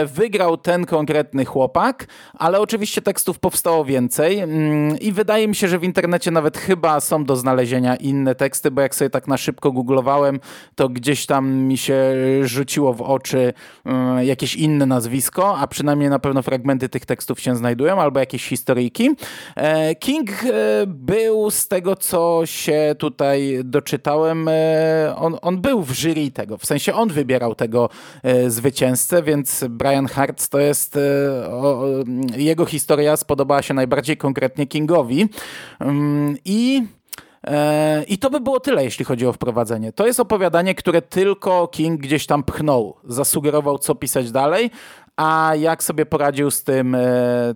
Wygrał 0.06 0.56
ten 0.56 0.86
konkretny 0.86 1.44
chłopak, 1.44 2.06
ale 2.34 2.60
oczywiście 2.60 3.02
tekstów 3.02 3.38
powstało 3.38 3.84
więcej 3.84 3.95
więcej 3.96 4.38
mm, 4.38 4.98
i 4.98 5.12
wydaje 5.12 5.48
mi 5.48 5.54
się, 5.54 5.68
że 5.68 5.78
w 5.78 5.84
internecie 5.84 6.30
nawet 6.30 6.58
chyba 6.58 7.00
są 7.00 7.24
do 7.24 7.36
znalezienia 7.36 7.96
inne 7.96 8.34
teksty, 8.34 8.70
bo 8.70 8.82
jak 8.82 8.94
sobie 8.94 9.10
tak 9.10 9.28
na 9.28 9.36
szybko 9.36 9.72
googlowałem, 9.72 10.40
to 10.74 10.88
gdzieś 10.88 11.26
tam 11.26 11.50
mi 11.50 11.78
się 11.78 11.96
rzuciło 12.42 12.92
w 12.92 13.02
oczy 13.02 13.52
mm, 13.84 14.26
jakieś 14.26 14.54
inne 14.54 14.86
nazwisko, 14.86 15.58
a 15.58 15.66
przynajmniej 15.66 16.10
na 16.10 16.18
pewno 16.18 16.42
fragmenty 16.42 16.88
tych 16.88 17.06
tekstów 17.06 17.40
się 17.40 17.56
znajdują, 17.56 18.00
albo 18.00 18.20
jakieś 18.20 18.48
historyjki. 18.48 19.10
E, 19.56 19.94
King 19.94 20.30
e, 20.30 20.86
był 20.86 21.50
z 21.50 21.68
tego, 21.68 21.96
co 21.96 22.42
się 22.44 22.94
tutaj 22.98 23.60
doczytałem, 23.64 24.48
e, 24.48 25.14
on, 25.16 25.36
on 25.42 25.60
był 25.60 25.82
w 25.82 25.94
jury 25.94 26.30
tego, 26.30 26.58
w 26.58 26.66
sensie 26.66 26.94
on 26.94 27.08
wybierał 27.08 27.54
tego 27.54 27.88
zwycięzcę, 28.48 29.22
więc 29.22 29.64
Brian 29.68 30.06
Hartz 30.06 30.48
to 30.48 30.58
jest 30.58 30.98
jego 32.36 32.66
historia 32.66 33.16
spodobała 33.16 33.62
się 33.62 33.74
najbardziej 33.74 33.85
konkretnie 34.16 34.66
Kingowi 34.66 35.28
mm, 35.80 36.36
i 36.44 36.82
e, 37.46 38.04
i 38.04 38.18
to 38.18 38.30
by 38.30 38.40
było 38.40 38.60
tyle, 38.60 38.84
jeśli 38.84 39.04
chodzi 39.04 39.26
o 39.26 39.32
wprowadzenie. 39.32 39.92
To 39.92 40.06
jest 40.06 40.20
opowiadanie, 40.20 40.74
które 40.74 41.02
tylko 41.02 41.68
King 41.68 42.00
gdzieś 42.00 42.26
tam 42.26 42.42
pchnął, 42.44 42.96
zasugerował, 43.04 43.78
co 43.78 43.94
pisać 43.94 44.30
dalej, 44.32 44.70
a 45.16 45.52
jak 45.58 45.82
sobie 45.82 46.06
poradził 46.06 46.50
z 46.50 46.62
tym 46.62 46.94
e, 46.94 47.00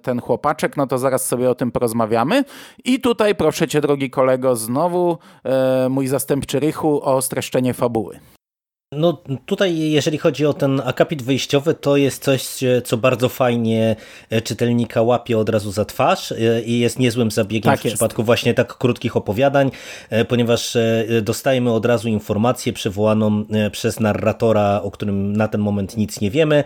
ten 0.03 0.21
chłopaczek, 0.21 0.77
no 0.77 0.87
to 0.87 0.99
zaraz 0.99 1.27
sobie 1.27 1.51
o 1.51 1.55
tym 1.55 1.73
porozmawiamy. 1.73 2.45
I 2.85 3.01
tutaj 3.01 3.35
proszę 3.35 3.69
cię, 3.69 3.81
drogi 3.81 4.11
kolego, 4.11 4.57
znowu 4.57 5.19
e, 5.45 5.89
mój 5.89 6.07
zastępczy 6.07 6.61
Rychu 6.61 7.05
o 7.05 7.23
streszczenie 7.23 7.75
fabuły. 7.75 8.21
No 8.95 9.23
tutaj, 9.47 9.79
jeżeli 9.79 10.19
chodzi 10.19 10.47
o 10.47 10.53
ten 10.53 10.83
akapit 10.85 11.23
wyjściowy, 11.23 11.75
to 11.75 11.97
jest 11.97 12.25
coś, 12.25 12.49
co 12.85 12.97
bardzo 12.97 13.29
fajnie 13.29 13.97
e, 14.31 14.41
czytelnika 14.41 15.03
łapie 15.03 15.39
od 15.39 15.49
razu 15.49 15.73
za 15.73 15.85
twarz 15.85 16.33
e, 16.33 16.63
i 16.63 16.79
jest 16.79 16.99
niezłym 16.99 17.31
zabiegiem 17.31 17.73
tak 17.73 17.81
w 17.81 17.85
jest. 17.85 17.95
przypadku 17.95 18.23
właśnie 18.25 18.55
tak 18.55 18.79
krótkich 18.79 19.17
opowiadań, 19.17 19.71
e, 20.11 20.25
ponieważ 20.25 20.77
dostajemy 21.23 21.73
od 21.73 21.87
razu 21.87 22.09
informację 22.09 22.73
przywołaną 22.73 23.45
przez 23.73 24.01
narratora, 24.01 24.81
o 24.83 24.91
którym 24.91 25.37
na 25.37 25.49
ten 25.49 25.61
moment 25.61 25.97
nic 25.97 26.21
nie 26.21 26.31
wiemy, 26.31 26.65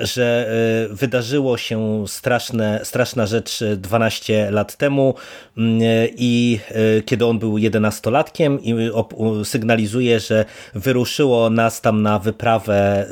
że 0.00 0.50
wydarzyło 0.90 1.58
się 1.58 2.04
straszne, 2.06 2.80
straszna 2.84 3.26
rzecz 3.26 3.64
12 3.76 4.50
lat 4.50 4.76
temu 4.76 5.14
i 6.16 6.60
kiedy 7.06 7.26
on 7.26 7.38
był 7.38 7.58
jedenastolatkiem 7.58 8.62
i 8.62 8.90
sygnalizuje, 9.44 10.20
że 10.20 10.44
wyruszyło 10.74 11.50
nas 11.56 11.80
tam 11.80 12.02
na 12.02 12.18
wyprawę 12.18 13.06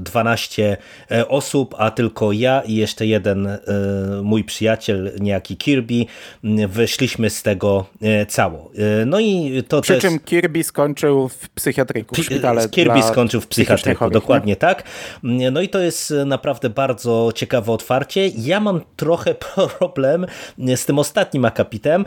12 0.00 0.76
y, 1.10 1.16
y, 1.16 1.28
osób, 1.28 1.74
a 1.78 1.90
tylko 1.90 2.32
ja 2.32 2.62
i 2.66 2.74
jeszcze 2.74 3.06
jeden 3.06 3.46
y, 3.46 3.60
mój 4.22 4.44
przyjaciel, 4.44 5.12
niejaki 5.20 5.56
Kirby, 5.56 6.06
wyszliśmy 6.68 7.30
z 7.30 7.42
tego 7.42 7.86
cało. 8.28 8.70
No 9.06 9.20
i 9.20 9.62
to 9.68 9.80
Przy 9.80 9.98
czym 9.98 10.18
Kirby 10.18 10.64
skończył 10.64 11.28
w 11.28 11.48
psychiatryku, 11.48 12.14
w 12.14 12.18
szpitale 12.18 12.68
Kirby 12.68 13.02
skończył 13.02 13.40
w 13.40 13.46
psychiatryku, 13.46 14.10
dokładnie 14.10 14.56
tak. 14.56 14.82
No 15.22 15.60
i 15.60 15.68
to 15.68 15.78
jest 15.78 16.14
naprawdę 16.26 16.70
bardzo 16.70 17.32
ciekawe 17.34 17.72
otwarcie. 17.72 18.28
Ja 18.28 18.60
mam 18.60 18.80
trochę 18.96 19.34
problem 19.78 20.26
z 20.76 20.84
tym 20.84 20.98
ostatnim 20.98 21.44
akapitem, 21.44 22.04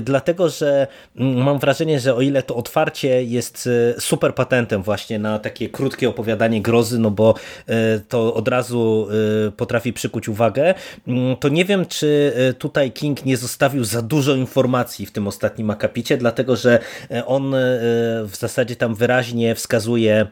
dlatego, 0.00 0.48
że 0.48 0.86
mam 1.14 1.58
wrażenie, 1.58 2.00
że 2.00 2.14
o 2.14 2.20
ile 2.20 2.42
to 2.42 2.56
otwarcie 2.56 3.24
jest 3.24 3.68
super 3.98 4.34
patentem 4.34 4.82
właśnie 4.88 5.18
na 5.18 5.38
takie 5.38 5.68
krótkie 5.68 6.08
opowiadanie 6.08 6.62
grozy, 6.62 6.98
no 6.98 7.10
bo 7.10 7.34
e, 7.66 8.00
to 8.08 8.34
od 8.34 8.48
razu 8.48 9.08
e, 9.48 9.50
potrafi 9.50 9.92
przykuć 9.92 10.28
uwagę, 10.28 10.74
mm, 11.08 11.36
to 11.36 11.48
nie 11.48 11.64
wiem, 11.64 11.86
czy 11.86 12.32
e, 12.36 12.52
tutaj 12.52 12.92
King 12.92 13.24
nie 13.24 13.36
zostawił 13.36 13.84
za 13.84 14.02
dużo 14.02 14.34
informacji 14.34 15.06
w 15.06 15.12
tym 15.12 15.28
ostatnim 15.28 15.70
akapicie, 15.70 16.16
dlatego 16.16 16.56
że 16.56 16.78
on 17.26 17.54
w 18.24 18.36
zasadzie 18.36 18.76
tam 18.76 18.94
wyraźnie 18.94 19.54
wskazuje 19.54 20.26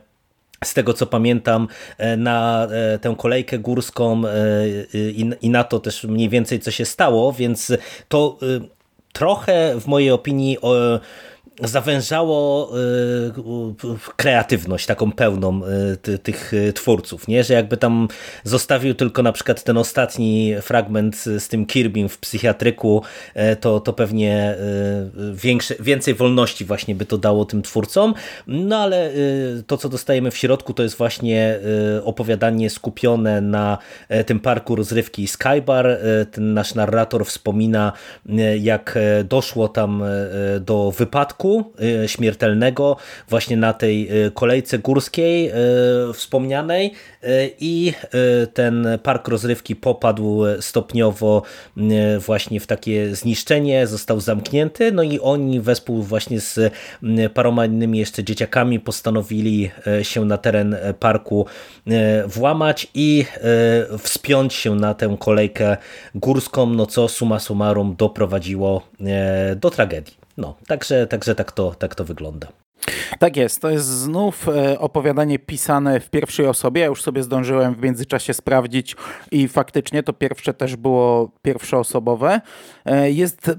z 0.64 0.74
tego 0.74 0.92
co 0.92 1.06
pamiętam, 1.06 1.68
na 2.16 2.68
tę 3.00 3.14
kolejkę 3.18 3.58
górską 3.58 4.22
i 5.42 5.50
na 5.50 5.64
to 5.64 5.80
też 5.80 6.04
mniej 6.04 6.28
więcej 6.28 6.60
co 6.60 6.70
się 6.70 6.84
stało, 6.84 7.32
więc 7.32 7.72
to 8.08 8.38
trochę 9.12 9.80
w 9.80 9.86
mojej 9.86 10.10
opinii 10.10 10.58
zawężało 11.60 12.72
y, 12.78 13.32
kreatywność 14.16 14.86
taką 14.86 15.12
pełną 15.12 15.60
y, 16.08 16.18
tych 16.18 16.54
y, 16.54 16.72
twórców, 16.72 17.28
nie? 17.28 17.44
że 17.44 17.54
jakby 17.54 17.76
tam 17.76 18.08
zostawił 18.44 18.94
tylko 18.94 19.22
na 19.22 19.32
przykład 19.32 19.64
ten 19.64 19.78
ostatni 19.78 20.54
fragment 20.62 21.16
z 21.16 21.48
tym 21.48 21.66
Kirbym 21.66 22.08
w 22.08 22.18
psychiatryku, 22.18 23.02
to, 23.60 23.80
to 23.80 23.92
pewnie 23.92 24.56
większe, 25.32 25.74
więcej 25.80 26.14
wolności 26.14 26.64
właśnie 26.64 26.94
by 26.94 27.06
to 27.06 27.18
dało 27.18 27.44
tym 27.44 27.62
twórcom, 27.62 28.14
no 28.46 28.76
ale 28.76 29.10
to 29.66 29.76
co 29.76 29.88
dostajemy 29.88 30.30
w 30.30 30.36
środku 30.36 30.74
to 30.74 30.82
jest 30.82 30.96
właśnie 30.96 31.58
opowiadanie 32.04 32.70
skupione 32.70 33.40
na 33.40 33.78
tym 34.26 34.40
parku 34.40 34.76
rozrywki 34.76 35.26
Skybar, 35.26 35.98
ten 36.30 36.54
nasz 36.54 36.74
narrator 36.74 37.26
wspomina 37.26 37.92
jak 38.58 38.98
doszło 39.24 39.68
tam 39.68 40.02
do 40.60 40.90
wypadku 40.90 41.45
Y, 42.04 42.08
śmiertelnego 42.08 42.96
właśnie 43.28 43.56
na 43.56 43.72
tej 43.72 44.26
y, 44.26 44.30
kolejce 44.30 44.78
górskiej 44.78 45.50
y, 45.50 45.52
wspomnianej 46.12 46.92
i 47.60 47.92
ten 48.54 48.88
park 49.02 49.28
rozrywki 49.28 49.76
popadł 49.76 50.42
stopniowo 50.60 51.42
właśnie 52.18 52.60
w 52.60 52.66
takie 52.66 53.14
zniszczenie, 53.16 53.86
został 53.86 54.20
zamknięty, 54.20 54.92
no 54.92 55.02
i 55.02 55.20
oni 55.20 55.60
wespół 55.60 56.02
właśnie 56.02 56.40
z 56.40 56.72
paroma 57.34 57.66
innymi 57.66 57.98
jeszcze 57.98 58.24
dzieciakami 58.24 58.80
postanowili 58.80 59.70
się 60.02 60.24
na 60.24 60.38
teren 60.38 60.76
parku 61.00 61.46
włamać 62.26 62.86
i 62.94 63.24
wspiąć 63.98 64.54
się 64.54 64.74
na 64.74 64.94
tę 64.94 65.16
kolejkę 65.20 65.76
górską, 66.14 66.66
no 66.66 66.86
co 66.86 67.08
suma 67.08 67.40
summarum 67.40 67.96
doprowadziło 67.96 68.82
do 69.56 69.70
tragedii. 69.70 70.25
No, 70.36 70.56
także, 70.66 71.06
także 71.06 71.34
tak, 71.34 71.52
to, 71.52 71.74
tak 71.74 71.94
to 71.94 72.04
wygląda. 72.04 72.48
Tak 73.18 73.36
jest, 73.36 73.62
to 73.62 73.70
jest 73.70 73.86
znów 73.86 74.48
e, 74.48 74.78
opowiadanie 74.78 75.38
pisane 75.38 76.00
w 76.00 76.10
pierwszej 76.10 76.46
osobie. 76.46 76.80
Ja 76.80 76.86
już 76.86 77.02
sobie 77.02 77.22
zdążyłem 77.22 77.74
w 77.74 77.82
międzyczasie 77.82 78.34
sprawdzić 78.34 78.96
i 79.30 79.48
faktycznie 79.48 80.02
to 80.02 80.12
pierwsze 80.12 80.54
też 80.54 80.76
było 80.76 81.30
pierwszoosobowe. 81.42 82.40
E, 82.84 83.10
jest 83.10 83.50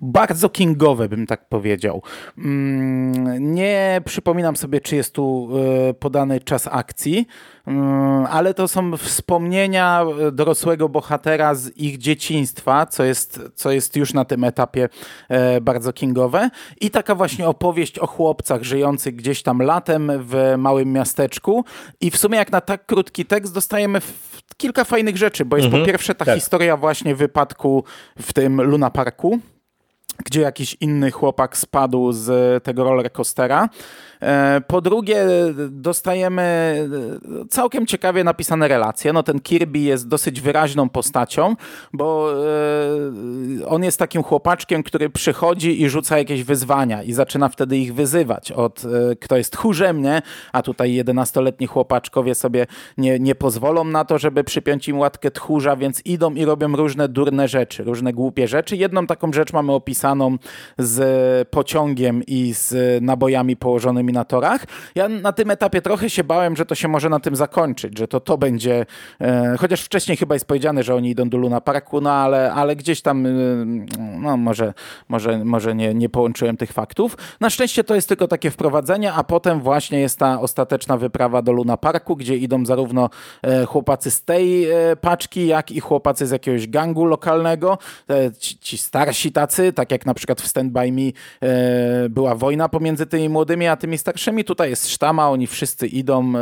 bardzo 0.00 0.48
kingowe, 0.48 1.08
bym 1.08 1.26
tak 1.26 1.48
powiedział. 1.48 2.02
Mm, 2.38 3.54
nie 3.54 4.00
przypominam 4.04 4.56
sobie, 4.56 4.80
czy 4.80 4.96
jest 4.96 5.14
tu 5.14 5.48
e, 5.88 5.94
podany 5.94 6.40
czas 6.40 6.68
akcji, 6.72 7.26
mm, 7.66 8.26
ale 8.30 8.54
to 8.54 8.68
są 8.68 8.96
wspomnienia 8.96 10.04
dorosłego 10.32 10.88
bohatera 10.88 11.54
z 11.54 11.76
ich 11.76 11.98
dzieciństwa, 11.98 12.86
co 12.86 13.04
jest, 13.04 13.40
co 13.54 13.70
jest 13.70 13.96
już 13.96 14.14
na 14.14 14.24
tym 14.24 14.44
etapie 14.44 14.88
e, 15.28 15.60
bardzo 15.60 15.92
kingowe. 15.92 16.50
I 16.80 16.90
taka 16.90 17.14
właśnie 17.14 17.48
opowieść 17.48 17.98
o 17.98 18.06
chłopcach 18.06 18.62
żyjących 18.62 19.16
gdzieś 19.16 19.42
tam 19.42 19.62
latem 19.62 20.12
w 20.20 20.54
małym 20.58 20.92
miasteczku. 20.92 21.64
I 22.00 22.10
w 22.10 22.16
sumie 22.16 22.38
jak 22.38 22.52
na 22.52 22.60
tak 22.60 22.86
krótki 22.86 23.24
tekst 23.24 23.54
dostajemy 23.54 24.00
kilka 24.56 24.84
fajnych 24.84 25.16
rzeczy, 25.16 25.44
bo 25.44 25.56
jest 25.56 25.66
mhm, 25.66 25.82
po 25.82 25.86
pierwsze 25.86 26.14
ta 26.14 26.24
tak. 26.24 26.34
historia 26.34 26.76
właśnie 26.76 27.14
wypadku 27.14 27.84
w 28.18 28.32
tym 28.32 28.62
Luna 28.62 28.90
Parku, 28.90 29.40
gdzie 30.24 30.40
jakiś 30.40 30.76
inny 30.80 31.10
chłopak 31.10 31.56
spadł 31.56 32.12
z 32.12 32.64
tego 32.64 32.84
rollercoastera. 32.84 33.68
E, 34.22 34.60
po 34.66 34.80
drugie, 34.80 35.26
dostajemy 35.70 36.76
całkiem 37.50 37.86
ciekawie 37.86 38.24
napisane 38.24 38.68
relacje. 38.68 39.12
No, 39.12 39.22
ten 39.22 39.40
Kirby 39.40 39.78
jest 39.78 40.08
dosyć 40.08 40.40
wyraźną 40.40 40.88
postacią, 40.88 41.56
bo 41.92 42.32
e, 43.62 43.66
on 43.66 43.84
jest 43.84 43.98
takim 43.98 44.22
chłopaczkiem, 44.22 44.82
który 44.82 45.10
przychodzi 45.10 45.82
i 45.82 45.88
rzuca 45.88 46.18
jakieś 46.18 46.44
wyzwania 46.44 47.02
i 47.02 47.12
zaczyna 47.12 47.48
wtedy 47.48 47.76
ich 47.76 47.94
wyzywać 47.94 48.52
od 48.52 48.82
e, 48.84 49.16
kto 49.16 49.36
jest 49.36 49.52
tchórzem, 49.52 50.02
nie? 50.02 50.22
A 50.52 50.62
tutaj 50.62 50.90
11-letni 51.04 51.66
chłopaczkowie 51.66 52.34
sobie 52.34 52.66
nie, 52.98 53.18
nie 53.18 53.34
pozwolą 53.34 53.84
na 53.84 54.04
to, 54.04 54.18
żeby 54.18 54.44
przypiąć 54.44 54.88
im 54.88 54.98
łatkę 54.98 55.30
tchórza, 55.30 55.76
więc 55.76 56.02
idą 56.04 56.34
i 56.34 56.44
robią 56.44 56.76
różne 56.76 57.08
durne 57.08 57.48
rzeczy, 57.48 57.84
różne 57.84 58.12
głupie 58.12 58.48
rzeczy. 58.48 58.76
Jedną 58.76 59.06
taką 59.06 59.32
rzecz 59.32 59.52
mamy 59.52 59.72
opisaną 59.72 60.05
z 60.78 61.48
pociągiem 61.48 62.22
i 62.26 62.54
z 62.54 62.74
nabojami 63.02 63.56
położonymi 63.56 64.12
na 64.12 64.24
torach. 64.24 64.64
Ja 64.94 65.08
na 65.08 65.32
tym 65.32 65.50
etapie 65.50 65.82
trochę 65.82 66.10
się 66.10 66.24
bałem, 66.24 66.56
że 66.56 66.66
to 66.66 66.74
się 66.74 66.88
może 66.88 67.08
na 67.08 67.20
tym 67.20 67.36
zakończyć, 67.36 67.98
że 67.98 68.08
to 68.08 68.20
to 68.20 68.38
będzie, 68.38 68.86
e, 69.20 69.56
chociaż 69.58 69.82
wcześniej 69.82 70.16
chyba 70.16 70.34
jest 70.34 70.46
powiedziane, 70.46 70.82
że 70.82 70.94
oni 70.94 71.10
idą 71.10 71.28
do 71.28 71.38
Luna 71.38 71.60
Parku, 71.60 72.00
no 72.00 72.12
ale, 72.12 72.52
ale 72.52 72.76
gdzieś 72.76 73.02
tam, 73.02 73.26
e, 73.26 73.30
no 73.98 74.36
może, 74.36 74.74
może, 75.08 75.44
może 75.44 75.74
nie, 75.74 75.94
nie 75.94 76.08
połączyłem 76.08 76.56
tych 76.56 76.72
faktów. 76.72 77.16
Na 77.40 77.50
szczęście 77.50 77.84
to 77.84 77.94
jest 77.94 78.08
tylko 78.08 78.28
takie 78.28 78.50
wprowadzenie, 78.50 79.12
a 79.12 79.24
potem 79.24 79.60
właśnie 79.60 80.00
jest 80.00 80.18
ta 80.18 80.40
ostateczna 80.40 80.96
wyprawa 80.96 81.42
do 81.42 81.52
Luna 81.52 81.76
Parku, 81.76 82.16
gdzie 82.16 82.36
idą 82.36 82.66
zarówno 82.66 83.10
e, 83.42 83.64
chłopacy 83.64 84.10
z 84.10 84.24
tej 84.24 84.70
e, 84.70 84.96
paczki, 84.96 85.46
jak 85.46 85.70
i 85.70 85.80
chłopacy 85.80 86.26
z 86.26 86.30
jakiegoś 86.30 86.68
gangu 86.68 87.04
lokalnego. 87.04 87.78
E, 88.10 88.32
ci, 88.32 88.58
ci 88.58 88.78
starsi 88.78 89.32
tacy, 89.32 89.72
tak 89.72 89.90
jak 89.90 89.95
na 90.04 90.14
przykład 90.14 90.40
w 90.40 90.46
Stand 90.46 90.72
By 90.72 90.92
Me 90.92 91.12
była 92.10 92.34
wojna 92.34 92.68
pomiędzy 92.68 93.06
tymi 93.06 93.28
młodymi 93.28 93.66
a 93.66 93.76
tymi 93.76 93.98
starszymi. 93.98 94.44
Tutaj 94.44 94.70
jest 94.70 94.88
sztama, 94.88 95.30
oni 95.30 95.46
wszyscy 95.46 95.86
idą 95.86 96.32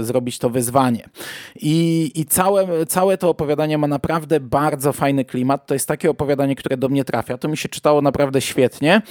zrobić 0.00 0.38
to 0.38 0.50
wyzwanie. 0.50 1.08
I, 1.56 2.10
i 2.14 2.24
całe, 2.24 2.86
całe 2.86 3.18
to 3.18 3.28
opowiadanie 3.28 3.78
ma 3.78 3.86
naprawdę 3.86 4.40
bardzo 4.40 4.92
fajny 4.92 5.24
klimat. 5.24 5.66
To 5.66 5.74
jest 5.74 5.88
takie 5.88 6.10
opowiadanie, 6.10 6.56
które 6.56 6.76
do 6.76 6.88
mnie 6.88 7.04
trafia. 7.04 7.38
To 7.38 7.48
mi 7.48 7.56
się 7.56 7.68
czytało 7.68 8.02
naprawdę 8.02 8.40
świetnie. 8.40 9.02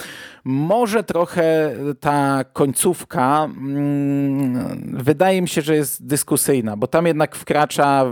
Może 0.52 1.04
trochę 1.04 1.76
ta 2.00 2.44
końcówka 2.54 3.44
mm, 3.44 4.94
wydaje 4.94 5.42
mi 5.42 5.48
się, 5.48 5.62
że 5.62 5.76
jest 5.76 6.06
dyskusyjna, 6.06 6.78
bo 6.78 6.88
tam 6.88 7.06
jednak 7.06 7.36
wkracza 7.36 8.06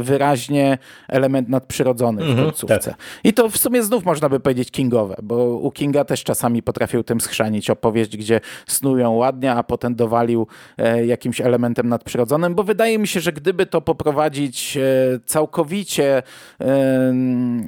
wyraźnie 0.00 0.78
element 1.08 1.48
nadprzyrodzony 1.48 2.24
w 2.24 2.28
mhm, 2.28 2.46
końcówce. 2.46 2.90
Tak. 2.90 2.94
I 3.24 3.32
to 3.32 3.48
w 3.48 3.56
sumie 3.56 3.82
znów 3.82 4.04
można 4.04 4.28
by 4.28 4.40
powiedzieć 4.40 4.70
kingowe, 4.70 5.16
bo 5.22 5.44
u 5.44 5.70
Kinga 5.70 6.04
też 6.04 6.24
czasami 6.24 6.62
potrafił 6.62 7.04
tym 7.04 7.20
schrzanić 7.20 7.70
opowieść, 7.70 8.16
gdzie 8.16 8.40
snują 8.66 9.12
ładnie, 9.12 9.52
a 9.52 9.62
potem 9.62 9.94
dowalił 9.94 10.46
e, 10.78 11.06
jakimś 11.06 11.40
elementem 11.40 11.88
nadprzyrodzonym, 11.88 12.54
bo 12.54 12.64
wydaje 12.64 12.98
mi 12.98 13.08
się, 13.08 13.20
że 13.20 13.32
gdyby 13.32 13.66
to 13.66 13.80
poprowadzić 13.80 14.76
e, 14.76 14.80
całkowicie, 15.26 16.22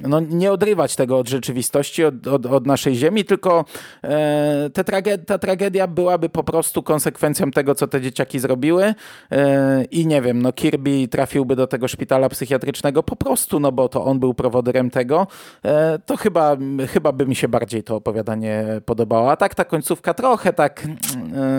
no 0.09 0.21
nie 0.21 0.53
odrywać 0.53 0.97
tego 0.97 1.19
od 1.19 1.29
rzeczywistości, 1.29 2.05
od, 2.05 2.27
od, 2.27 2.47
od 2.47 2.67
naszej 2.67 2.95
ziemi, 2.95 3.25
tylko 3.25 3.65
E, 4.05 4.85
trage 4.85 5.19
ta 5.19 5.39
tragedia 5.39 5.87
byłaby 5.87 6.29
po 6.29 6.45
prostu 6.45 6.83
konsekwencją 6.83 7.51
tego, 7.51 7.75
co 7.75 7.87
te 7.87 8.01
dzieciaki 8.01 8.39
zrobiły 8.39 8.95
e, 9.31 9.85
i 9.85 10.07
nie 10.07 10.23
wiem, 10.23 10.43
no 10.43 10.53
Kirby 10.53 11.09
trafiłby 11.09 11.57
do 11.57 11.67
tego 11.67 11.89
szpitala 11.89 12.29
psychiatrycznego 12.29 13.03
po 13.03 13.17
prostu, 13.17 13.61
no 13.61 13.73
bo 13.73 13.89
to 13.89 14.05
on 14.05 14.19
był 14.19 14.35
prowodyrem 14.35 14.91
tego, 14.91 15.27
e, 15.65 15.99
to 15.99 16.17
chyba, 16.17 16.57
chyba 16.89 17.13
by 17.13 17.27
mi 17.27 17.37
się 17.37 17.49
bardziej 17.49 17.83
to 17.83 17.97
opowiadanie 17.97 18.65
podobało. 18.87 19.31
A 19.31 19.37
tak 19.37 19.55
ta 19.55 19.65
końcówka 19.65 20.15
trochę 20.15 20.53
tak 20.53 20.87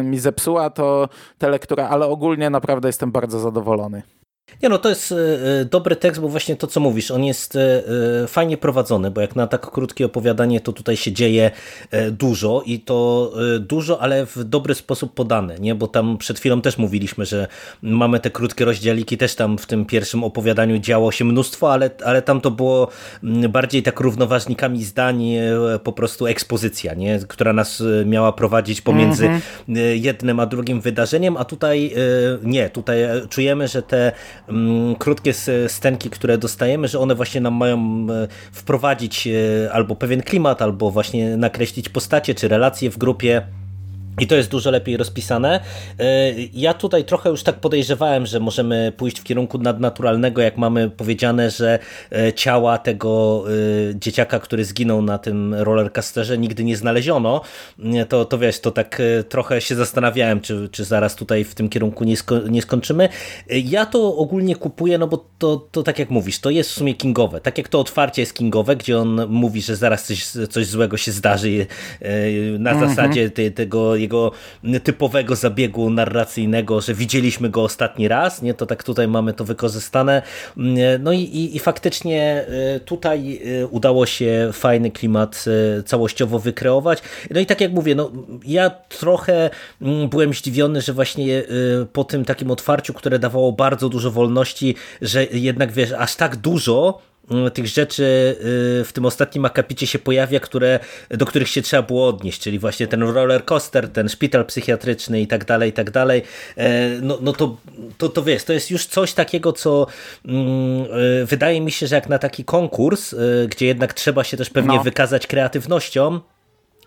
mi 0.03 0.19
zepsuła 0.19 0.69
to 0.69 1.09
tę 1.37 1.49
lekturę, 1.49 1.89
ale 1.89 2.05
ogólnie 2.05 2.49
naprawdę 2.49 2.89
jestem 2.89 3.11
bardzo 3.11 3.39
zadowolony. 3.39 4.16
Nie 4.63 4.69
no, 4.69 4.77
to 4.77 4.89
jest 4.89 5.11
e, 5.11 5.15
e, 5.61 5.65
dobry 5.65 5.95
tekst, 5.95 6.21
bo 6.21 6.29
właśnie 6.29 6.55
to, 6.55 6.67
co 6.67 6.79
mówisz, 6.79 7.11
on 7.11 7.23
jest 7.23 7.55
e, 7.55 8.27
fajnie 8.27 8.57
prowadzony, 8.57 9.11
bo 9.11 9.21
jak 9.21 9.35
na 9.35 9.47
tak 9.47 9.71
krótkie 9.71 10.05
opowiadanie, 10.05 10.61
to 10.61 10.73
tutaj 10.73 10.97
się 10.97 11.11
dzieje 11.11 11.51
dużo 12.11 12.61
i 12.65 12.79
to 12.79 13.33
dużo, 13.59 14.01
ale 14.01 14.25
w 14.25 14.43
dobry 14.43 14.75
sposób 14.75 15.13
podane, 15.13 15.59
nie? 15.59 15.75
Bo 15.75 15.87
tam 15.87 16.17
przed 16.17 16.39
chwilą 16.39 16.61
też 16.61 16.77
mówiliśmy, 16.77 17.25
że 17.25 17.47
mamy 17.81 18.19
te 18.19 18.31
krótkie 18.31 18.65
rozdziałiki, 18.65 19.17
też 19.17 19.35
tam 19.35 19.57
w 19.57 19.65
tym 19.65 19.85
pierwszym 19.85 20.23
opowiadaniu 20.23 20.79
działo 20.79 21.11
się 21.11 21.25
mnóstwo, 21.25 21.73
ale, 21.73 21.89
ale 22.05 22.21
tam 22.21 22.41
to 22.41 22.51
było 22.51 22.87
bardziej 23.49 23.83
tak 23.83 23.99
równoważnikami 23.99 24.83
zdań, 24.83 25.23
po 25.83 25.93
prostu 25.93 26.27
ekspozycja, 26.27 26.93
nie? 26.93 27.19
Która 27.27 27.53
nas 27.53 27.83
miała 28.05 28.31
prowadzić 28.31 28.81
pomiędzy 28.81 29.25
mm 29.25 29.39
-hmm. 29.39 29.77
jednym 29.93 30.39
a 30.39 30.45
drugim 30.45 30.81
wydarzeniem, 30.81 31.37
a 31.37 31.45
tutaj 31.45 31.93
nie, 32.43 32.69
tutaj 32.69 32.97
czujemy, 33.29 33.67
że 33.67 33.81
te 33.81 34.11
Mm, 34.11 34.36
krótkie 34.99 35.33
stenki, 35.67 36.09
które 36.09 36.37
dostajemy, 36.37 36.87
że 36.87 36.99
one 36.99 37.15
właśnie 37.15 37.41
nam 37.41 37.53
mają 37.53 38.07
e, 38.09 38.27
wprowadzić 38.51 39.27
e, 39.27 39.71
albo 39.73 39.95
pewien 39.95 40.21
klimat, 40.21 40.61
albo 40.61 40.91
właśnie 40.91 41.37
nakreślić 41.37 41.89
postacie 41.89 42.35
czy 42.35 42.47
relacje 42.47 42.89
w 42.89 42.97
grupie 42.97 43.41
i 44.19 44.27
to 44.27 44.35
jest 44.35 44.49
dużo 44.49 44.71
lepiej 44.71 44.97
rozpisane. 44.97 45.59
E, 45.99 46.31
ja 46.53 46.73
tutaj 46.73 47.05
trochę 47.05 47.29
już 47.29 47.43
tak 47.43 47.55
podejrzewałem, 47.55 48.25
że 48.25 48.39
możemy 48.39 48.93
pójść 48.97 49.19
w 49.19 49.23
kierunku 49.23 49.57
nadnaturalnego, 49.57 50.41
jak 50.41 50.57
mamy 50.57 50.89
powiedziane, 50.89 51.49
że 51.49 51.79
e, 52.11 52.33
ciała 52.33 52.77
tego 52.77 53.43
e, 53.47 53.95
dzieciaka, 53.95 54.39
który 54.39 54.65
zginął 54.65 55.01
na 55.01 55.17
tym 55.17 55.53
rollercoasterze 55.53 56.37
nigdy 56.37 56.63
nie 56.63 56.77
znaleziono. 56.77 57.41
To, 58.09 58.25
to 58.25 58.37
wiesz, 58.37 58.59
to 58.59 58.71
tak 58.71 59.01
trochę 59.29 59.61
się 59.61 59.75
zastanawiałem, 59.75 60.41
czy, 60.41 60.69
czy 60.71 60.83
zaraz 60.83 61.15
tutaj 61.15 61.43
w 61.43 61.55
tym 61.55 61.69
kierunku 61.69 62.03
nie, 62.03 62.17
sko 62.17 62.39
nie 62.39 62.61
skończymy. 62.61 63.09
Ja 63.49 63.85
to 63.85 64.15
ogólnie 64.15 64.55
kupuję, 64.55 64.97
no 64.97 65.07
bo 65.07 65.25
to, 65.37 65.67
to 65.71 65.83
tak 65.83 65.99
jak 65.99 66.09
mówisz, 66.09 66.39
to 66.39 66.49
jest 66.49 66.69
w 66.69 66.73
sumie 66.73 66.93
kingowe. 66.93 67.41
Tak 67.41 67.57
jak 67.57 67.67
to 67.67 67.79
otwarcie 67.79 68.21
jest 68.21 68.33
kingowe, 68.33 68.75
gdzie 68.75 68.99
on 68.99 69.27
mówi, 69.27 69.61
że 69.61 69.75
zaraz 69.75 70.07
coś, 70.07 70.25
coś 70.25 70.65
złego 70.65 70.97
się 70.97 71.11
zdarzy 71.11 71.67
na 72.59 72.71
mhm. 72.71 72.89
zasadzie 72.89 73.29
te, 73.29 73.51
tego 73.51 73.95
jego 74.07 74.31
typowego 74.83 75.35
zabiegu 75.35 75.89
narracyjnego, 75.89 76.81
że 76.81 76.93
widzieliśmy 76.93 77.49
go 77.49 77.63
ostatni 77.63 78.07
raz, 78.07 78.41
nie? 78.41 78.53
To 78.53 78.65
tak 78.65 78.83
tutaj 78.83 79.07
mamy 79.07 79.33
to 79.33 79.45
wykorzystane. 79.45 80.21
No 80.99 81.11
i, 81.11 81.19
i, 81.19 81.55
i 81.55 81.59
faktycznie 81.59 82.45
e, 82.75 82.79
tutaj 82.79 83.41
e, 83.61 83.67
udało 83.67 84.05
się 84.05 84.49
fajny 84.53 84.91
klimat 84.91 85.45
e, 85.47 85.83
całościowo 85.83 86.39
wykreować. 86.39 87.01
No 87.31 87.39
i 87.39 87.45
tak 87.45 87.61
jak 87.61 87.71
mówię, 87.71 87.95
no 87.95 88.11
ja 88.45 88.69
trochę 88.69 89.49
mm, 89.81 90.09
byłem 90.09 90.33
zdziwiony, 90.33 90.81
że 90.81 90.93
właśnie 90.93 91.43
po 91.93 92.03
tym 92.03 92.25
takim 92.25 92.51
otwarciu, 92.51 92.93
które 92.93 93.19
dawało 93.19 93.51
bardzo 93.51 93.89
dużo 93.89 94.11
wolności, 94.11 94.75
że 95.01 95.25
jednak 95.25 95.71
wiesz, 95.71 95.91
aż 95.91 96.15
tak 96.15 96.35
dużo 96.35 96.99
tych 97.53 97.67
rzeczy 97.67 98.03
y, 98.81 98.85
w 98.85 98.93
tym 98.93 99.05
ostatnim 99.05 99.45
akapicie 99.45 99.87
się 99.87 99.99
pojawia, 99.99 100.39
które, 100.39 100.79
do 101.09 101.25
których 101.25 101.49
się 101.49 101.61
trzeba 101.61 101.83
było 101.83 102.07
odnieść, 102.07 102.41
czyli 102.41 102.59
właśnie 102.59 102.87
ten 102.87 103.03
roller 103.03 103.45
coaster, 103.45 103.89
ten 103.89 104.09
szpital 104.09 104.45
psychiatryczny 104.45 105.21
i 105.21 105.27
tak 105.27 105.45
dalej, 105.45 105.69
i 105.69 105.73
tak 105.73 105.91
dalej. 105.91 106.23
E, 106.57 106.89
no, 107.01 107.17
no 107.21 107.33
to, 107.33 107.57
to, 107.97 108.09
to 108.09 108.23
wiesz, 108.23 108.43
to 108.43 108.53
jest 108.53 108.71
już 108.71 108.85
coś 108.85 109.13
takiego, 109.13 109.53
co 109.53 109.87
mm, 110.25 110.85
y, 111.21 111.25
wydaje 111.25 111.61
mi 111.61 111.71
się, 111.71 111.87
że 111.87 111.95
jak 111.95 112.09
na 112.09 112.19
taki 112.19 112.45
konkurs, 112.45 113.13
y, 113.13 113.47
gdzie 113.51 113.65
jednak 113.65 113.93
trzeba 113.93 114.23
się 114.23 114.37
też 114.37 114.49
pewnie 114.49 114.75
no. 114.75 114.83
wykazać 114.83 115.27
kreatywnością, 115.27 116.19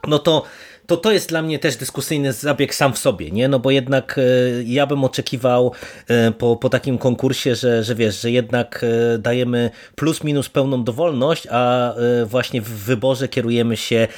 no 0.07 0.19
to 0.19 0.43
to 0.91 0.97
to 0.97 1.13
jest 1.13 1.29
dla 1.29 1.43
mnie 1.43 1.59
też 1.59 1.77
dyskusyjny 1.77 2.33
zabieg 2.33 2.75
sam 2.75 2.93
w 2.93 2.99
sobie, 2.99 3.31
nie? 3.31 3.49
No 3.49 3.59
bo 3.59 3.71
jednak 3.71 4.19
e, 4.19 4.23
ja 4.65 4.87
bym 4.87 5.05
oczekiwał 5.05 5.73
e, 6.09 6.33
po, 6.33 6.57
po 6.57 6.69
takim 6.69 6.99
konkursie, 6.99 7.55
że, 7.55 7.85
że 7.85 7.95
wiesz, 7.95 8.21
że 8.21 8.31
jednak 8.31 8.85
e, 9.15 9.19
dajemy 9.19 9.71
plus 9.95 10.25
minus 10.25 10.49
pełną 10.49 10.85
dowolność, 10.85 11.47
a 11.51 11.95
właśnie 12.27 12.63
w 12.63 12.69
wyborze 12.69 13.29
kierujemy 13.29 13.77
się 13.77 14.09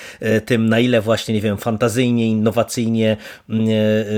tym, 0.46 0.68
na 0.68 0.80
ile 0.80 1.00
właśnie, 1.00 1.34
nie 1.34 1.40
wiem, 1.40 1.56
fantazyjnie, 1.56 2.26
innowacyjnie 2.26 3.16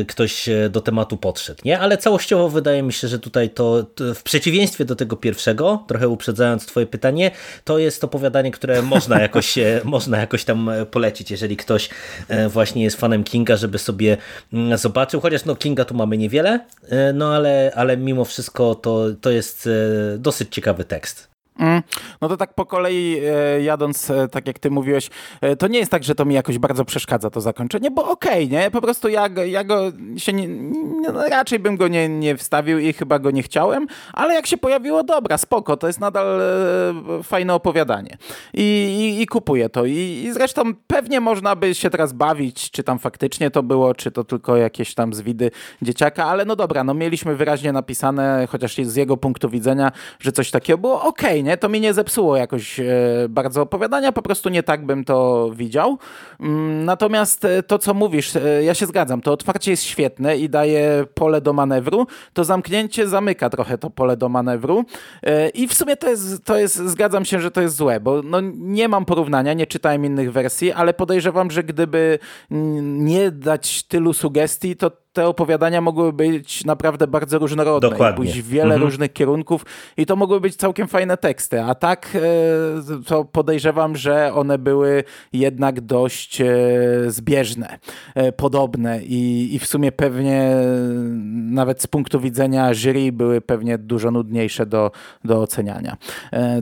ktoś 0.08 0.48
do 0.70 0.80
tematu 0.80 1.16
podszedł, 1.16 1.60
nie? 1.64 1.78
Ale 1.78 1.98
całościowo 1.98 2.48
wydaje 2.48 2.82
mi 2.82 2.92
się, 2.92 3.08
że 3.08 3.18
tutaj 3.18 3.50
to 3.50 3.86
w 4.14 4.22
przeciwieństwie 4.22 4.84
do 4.84 4.96
tego 4.96 5.16
pierwszego, 5.16 5.84
trochę 5.88 6.08
uprzedzając 6.08 6.66
twoje 6.66 6.86
pytanie, 6.86 7.30
to 7.64 7.78
jest 7.78 8.04
opowiadanie, 8.04 8.50
które 8.50 8.82
można 8.82 9.20
jakoś, 9.20 9.54
można 9.84 10.18
jakoś 10.18 10.44
tam 10.44 10.70
polecić, 10.90 11.30
jeżeli 11.30 11.56
ktoś 11.56 11.88
właśnie 12.48 12.84
jest 12.84 13.00
fanem 13.00 13.24
Kinga, 13.24 13.56
żeby 13.56 13.78
sobie 13.78 14.16
mm, 14.52 14.78
zobaczył, 14.78 15.20
chociaż 15.20 15.44
no 15.44 15.56
Kinga 15.56 15.84
tu 15.84 15.94
mamy 15.94 16.18
niewiele, 16.18 16.60
e, 16.88 17.12
no 17.12 17.34
ale, 17.34 17.72
ale 17.74 17.96
mimo 17.96 18.24
wszystko 18.24 18.74
to, 18.74 19.06
to 19.20 19.30
jest 19.30 19.66
e, 19.66 20.18
dosyć 20.18 20.54
ciekawy 20.54 20.84
tekst. 20.84 21.33
Mm. 21.58 21.82
No 22.20 22.28
to 22.28 22.36
tak 22.36 22.54
po 22.54 22.66
kolei 22.66 23.20
e, 23.24 23.62
jadąc, 23.62 24.10
e, 24.10 24.28
tak 24.28 24.46
jak 24.46 24.58
ty 24.58 24.70
mówiłeś, 24.70 25.10
e, 25.40 25.56
to 25.56 25.68
nie 25.68 25.78
jest 25.78 25.90
tak, 25.90 26.04
że 26.04 26.14
to 26.14 26.24
mi 26.24 26.34
jakoś 26.34 26.58
bardzo 26.58 26.84
przeszkadza 26.84 27.30
to 27.30 27.40
zakończenie, 27.40 27.90
bo 27.90 28.10
okej, 28.10 28.44
okay, 28.44 28.58
nie? 28.58 28.70
Po 28.70 28.80
prostu 28.80 29.08
ja, 29.08 29.28
ja 29.46 29.64
go 29.64 29.92
się 30.16 30.32
nie, 30.32 30.48
no 31.12 31.28
raczej 31.28 31.58
bym 31.58 31.76
go 31.76 31.88
nie, 31.88 32.08
nie 32.08 32.36
wstawił 32.36 32.78
i 32.78 32.92
chyba 32.92 33.18
go 33.18 33.30
nie 33.30 33.42
chciałem, 33.42 33.86
ale 34.12 34.34
jak 34.34 34.46
się 34.46 34.56
pojawiło, 34.56 35.02
dobra, 35.02 35.38
spoko, 35.38 35.76
to 35.76 35.86
jest 35.86 36.00
nadal 36.00 36.40
fajne 37.22 37.54
opowiadanie. 37.54 38.16
I, 38.54 38.62
i, 38.62 39.22
i 39.22 39.26
kupuję 39.26 39.68
to. 39.68 39.84
I, 39.84 40.22
I 40.24 40.32
zresztą 40.32 40.62
pewnie 40.86 41.20
można 41.20 41.56
by 41.56 41.74
się 41.74 41.90
teraz 41.90 42.12
bawić, 42.12 42.70
czy 42.70 42.82
tam 42.82 42.98
faktycznie 42.98 43.50
to 43.50 43.62
było, 43.62 43.94
czy 43.94 44.10
to 44.10 44.24
tylko 44.24 44.56
jakieś 44.56 44.94
tam 44.94 45.14
zwidy 45.14 45.50
dzieciaka, 45.82 46.24
ale 46.24 46.44
no 46.44 46.56
dobra, 46.56 46.84
no 46.84 46.94
mieliśmy 46.94 47.36
wyraźnie 47.36 47.72
napisane, 47.72 48.48
chociaż 48.50 48.76
z 48.76 48.96
jego 48.96 49.16
punktu 49.16 49.48
widzenia, 49.48 49.92
że 50.20 50.32
coś 50.32 50.50
takiego 50.50 50.78
było 50.78 51.02
okej, 51.02 51.40
okay, 51.40 51.43
nie, 51.44 51.56
to 51.56 51.68
mi 51.68 51.80
nie 51.80 51.94
zepsuło 51.94 52.36
jakoś 52.36 52.80
e, 52.80 52.84
bardzo 53.28 53.62
opowiadania, 53.62 54.12
po 54.12 54.22
prostu 54.22 54.48
nie 54.48 54.62
tak 54.62 54.86
bym 54.86 55.04
to 55.04 55.50
widział. 55.54 55.98
Mm, 56.40 56.84
natomiast 56.84 57.44
e, 57.44 57.62
to, 57.62 57.78
co 57.78 57.94
mówisz, 57.94 58.36
e, 58.36 58.64
ja 58.64 58.74
się 58.74 58.86
zgadzam, 58.86 59.20
to 59.20 59.32
otwarcie 59.32 59.70
jest 59.70 59.82
świetne 59.82 60.36
i 60.36 60.48
daje 60.48 61.04
pole 61.14 61.40
do 61.40 61.52
manewru, 61.52 62.06
to 62.32 62.44
zamknięcie 62.44 63.08
zamyka 63.08 63.50
trochę 63.50 63.78
to 63.78 63.90
pole 63.90 64.16
do 64.16 64.28
manewru 64.28 64.84
i 65.54 65.68
w 65.68 65.74
sumie 65.74 65.96
to 65.96 66.08
jest, 66.08 66.44
to 66.44 66.58
jest 66.58 66.76
zgadzam 66.76 67.24
się, 67.24 67.40
że 67.40 67.50
to 67.50 67.60
jest 67.60 67.76
złe, 67.76 68.00
bo 68.00 68.22
no, 68.22 68.40
nie 68.54 68.88
mam 68.88 69.04
porównania, 69.04 69.52
nie 69.52 69.66
czytałem 69.66 70.04
innych 70.04 70.32
wersji, 70.32 70.72
ale 70.72 70.94
podejrzewam, 70.94 71.50
że 71.50 71.64
gdyby 71.64 72.18
nie 72.50 73.30
dać 73.30 73.82
tylu 73.82 74.12
sugestii, 74.12 74.76
to 74.76 75.03
te 75.14 75.26
opowiadania 75.26 75.80
mogły 75.80 76.12
być 76.12 76.64
naprawdę 76.64 77.06
bardzo 77.06 77.38
różnorodne 77.38 77.90
Dokładnie. 77.90 78.16
pójść 78.16 78.40
w 78.40 78.48
wiele 78.48 78.64
mhm. 78.64 78.82
różnych 78.82 79.12
kierunków 79.12 79.66
i 79.96 80.06
to 80.06 80.16
mogły 80.16 80.40
być 80.40 80.56
całkiem 80.56 80.88
fajne 80.88 81.16
teksty, 81.16 81.62
a 81.62 81.74
tak 81.74 82.08
e, 82.16 82.20
to 83.06 83.24
podejrzewam, 83.24 83.96
że 83.96 84.34
one 84.34 84.58
były 84.58 85.04
jednak 85.32 85.80
dość 85.80 86.40
e, 86.40 86.46
zbieżne, 87.06 87.78
e, 88.14 88.32
podobne 88.32 89.02
i, 89.02 89.54
i 89.54 89.58
w 89.58 89.66
sumie 89.66 89.92
pewnie 89.92 90.56
nawet 91.34 91.82
z 91.82 91.86
punktu 91.86 92.20
widzenia 92.20 92.74
jury 92.74 93.12
były 93.12 93.40
pewnie 93.40 93.78
dużo 93.78 94.10
nudniejsze 94.10 94.66
do, 94.66 94.90
do 95.24 95.42
oceniania. 95.42 95.96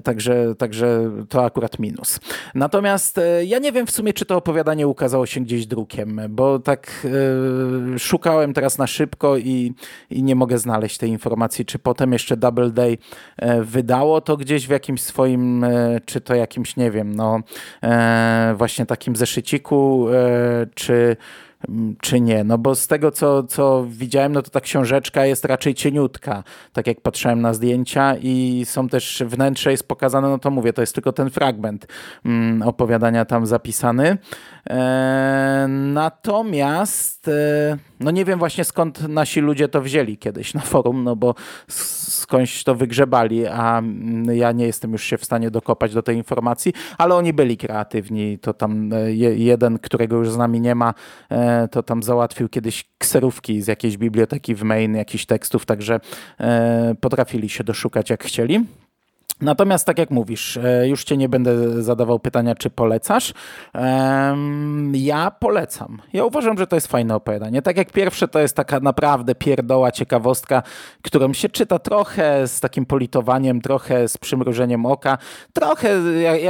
Także, 0.05 0.55
także 0.55 1.11
to 1.29 1.45
akurat 1.45 1.79
minus. 1.79 2.21
Natomiast 2.55 3.21
ja 3.45 3.59
nie 3.59 3.73
wiem 3.73 3.87
w 3.87 3.91
sumie, 3.91 4.13
czy 4.13 4.25
to 4.25 4.37
opowiadanie 4.37 4.89
ukazało 4.89 5.27
się 5.27 5.41
gdzieś 5.41 5.67
drukiem, 5.67 6.21
bo 6.29 6.59
tak 6.59 7.07
szukałem 7.99 8.42
szukałem 8.43 8.55
teraz 8.55 8.79
na 8.79 8.87
szybko 8.87 9.37
i, 9.37 9.75
i 10.11 10.23
nie 10.23 10.35
mogę 10.35 10.59
znaleźć 10.59 10.99
tej 10.99 11.11
informacji, 11.11 11.65
czy 11.65 11.79
potem 11.79 12.13
jeszcze 12.13 12.37
Double 12.37 12.71
Day 12.71 12.99
e, 13.37 13.63
wydało 13.63 14.21
to 14.21 14.37
gdzieś 14.37 14.67
w 14.67 14.71
jakimś 14.71 15.01
swoim, 15.01 15.65
e, 15.65 16.01
czy 16.07 16.21
to 16.21 16.35
jakimś, 16.35 16.77
nie 16.77 16.91
wiem, 16.91 17.15
no 17.15 17.41
e, 17.83 18.55
właśnie 18.59 18.87
takim 18.87 19.17
zeszyciku, 19.17 20.07
czy 20.75 21.17
czy 22.01 22.21
nie. 22.21 22.45
No 22.45 22.59
bo 22.59 22.75
z 22.75 22.87
tego, 22.87 23.11
co, 23.11 23.43
co 23.43 23.87
widziałem, 23.89 24.33
no 24.33 24.43
to 24.43 24.51
ta 24.51 24.61
książeczka 24.61 25.27
jest 25.27 25.45
raczej 25.45 25.75
cieniutka, 25.75 26.45
tak 26.73 26.87
jak 26.87 27.01
patrzyłem 27.01 27.41
na 27.41 27.55
zdjęcia 27.55 28.17
i 28.23 28.63
są 28.65 28.89
też, 28.89 29.23
wnętrze 29.27 29.71
jest 29.71 29.89
pokazane, 29.89 30.29
no 30.29 30.39
to 30.39 30.51
mówię, 30.51 30.73
to 30.73 30.81
jest 30.83 30.95
tylko 30.95 31.13
ten 31.13 31.31
fragment 31.31 31.87
mm, 32.25 32.63
opowiadania 32.63 33.25
tam 33.25 33.47
zapisany. 33.47 34.19
E, 34.71 35.67
natomiast 35.69 37.29
e, 37.29 37.79
no 38.01 38.11
nie 38.11 38.25
wiem 38.25 38.39
właśnie 38.39 38.65
skąd 38.65 39.09
nasi 39.09 39.41
ludzie 39.41 39.69
to 39.69 39.83
wzięli 39.83 40.19
kiedyś 40.19 40.55
na 40.55 40.61
forum, 40.61 41.05
no 41.05 41.17
bo 41.17 41.35
skądś 41.69 42.65
to 42.65 42.75
wygrzebali, 42.75 43.47
a 43.47 43.79
mm, 43.79 44.37
ja 44.37 44.53
nie 44.53 44.67
jestem 44.67 44.93
już 44.93 45.05
się 45.05 45.19
w 45.19 45.25
stanie 45.25 45.51
dokopać 45.51 45.95
do 45.95 46.03
tej 46.03 46.17
informacji, 46.17 46.73
ale 46.99 47.15
oni 47.15 47.33
byli 47.33 47.57
kreatywni. 47.57 48.39
To 48.39 48.55
tam 48.55 48.93
e, 48.93 49.13
jeden, 49.35 49.79
którego 49.79 50.17
już 50.17 50.31
z 50.31 50.37
nami 50.37 50.61
nie 50.61 50.75
ma, 50.75 50.95
to 51.71 51.83
tam 51.83 52.03
załatwił 52.03 52.49
kiedyś 52.49 52.85
kserówki 52.99 53.63
z 53.63 53.67
jakiejś 53.67 53.97
biblioteki 53.97 54.55
w 54.55 54.63
main, 54.63 54.95
jakichś 54.95 55.27
tekstów, 55.27 55.67
także 55.67 56.01
potrafili 57.01 57.49
się 57.49 57.65
doszukać 57.65 58.11
jak 58.11 58.25
chcieli. 58.25 58.65
Natomiast 59.43 59.87
tak 59.87 59.99
jak 59.99 60.11
mówisz, 60.11 60.57
e, 60.57 60.89
już 60.89 61.05
cię 61.05 61.17
nie 61.17 61.29
będę 61.29 61.83
zadawał 61.83 62.19
pytania, 62.19 62.55
czy 62.55 62.71
polecasz. 62.71 63.35
Ja 64.93 65.31
polecam. 65.31 66.03
Ja 66.13 66.25
uważam, 66.25 66.59
że 66.59 66.67
to 66.67 66.77
jest 66.77 66.87
fajne 66.87 67.15
opowiadanie. 67.15 67.63
Tak 67.63 67.77
jak 67.77 67.93
pierwsze, 67.93 68.29
to 68.29 68.39
jest 68.39 68.57
taka 68.57 68.81
naprawdę 68.81 69.35
pierdoła 69.35 69.93
ciekawostka, 69.93 70.63
którą 71.03 71.33
się 71.33 71.49
czyta 71.49 71.79
trochę 71.79 72.49
z 72.49 72.61
takim 72.61 72.87
politowaniem, 72.87 73.61
trochę 73.61 74.09
z 74.09 74.19
przymrużeniem 74.19 74.87
oka. 74.87 75.19
Trochę, 75.53 75.99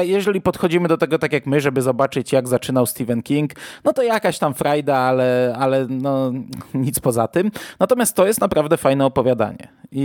jeżeli 0.02 0.40
podchodzimy 0.40 0.88
do 0.88 0.98
tego 0.98 1.18
tak 1.18 1.32
jak 1.32 1.46
my, 1.46 1.60
żeby 1.60 1.82
zobaczyć, 1.82 2.32
jak 2.32 2.48
zaczynał 2.48 2.86
Stephen 2.86 3.22
King, 3.22 3.52
no 3.84 3.92
to 3.92 4.02
jakaś 4.02 4.38
tam 4.38 4.54
frajda, 4.54 4.96
ale, 4.96 5.56
ale 5.58 5.86
no, 5.90 6.32
nic 6.74 7.00
poza 7.00 7.28
tym. 7.28 7.50
Natomiast 7.80 8.16
to 8.16 8.26
jest 8.26 8.40
naprawdę 8.40 8.76
fajne 8.76 9.06
opowiadanie. 9.06 9.68
I, 9.92 10.02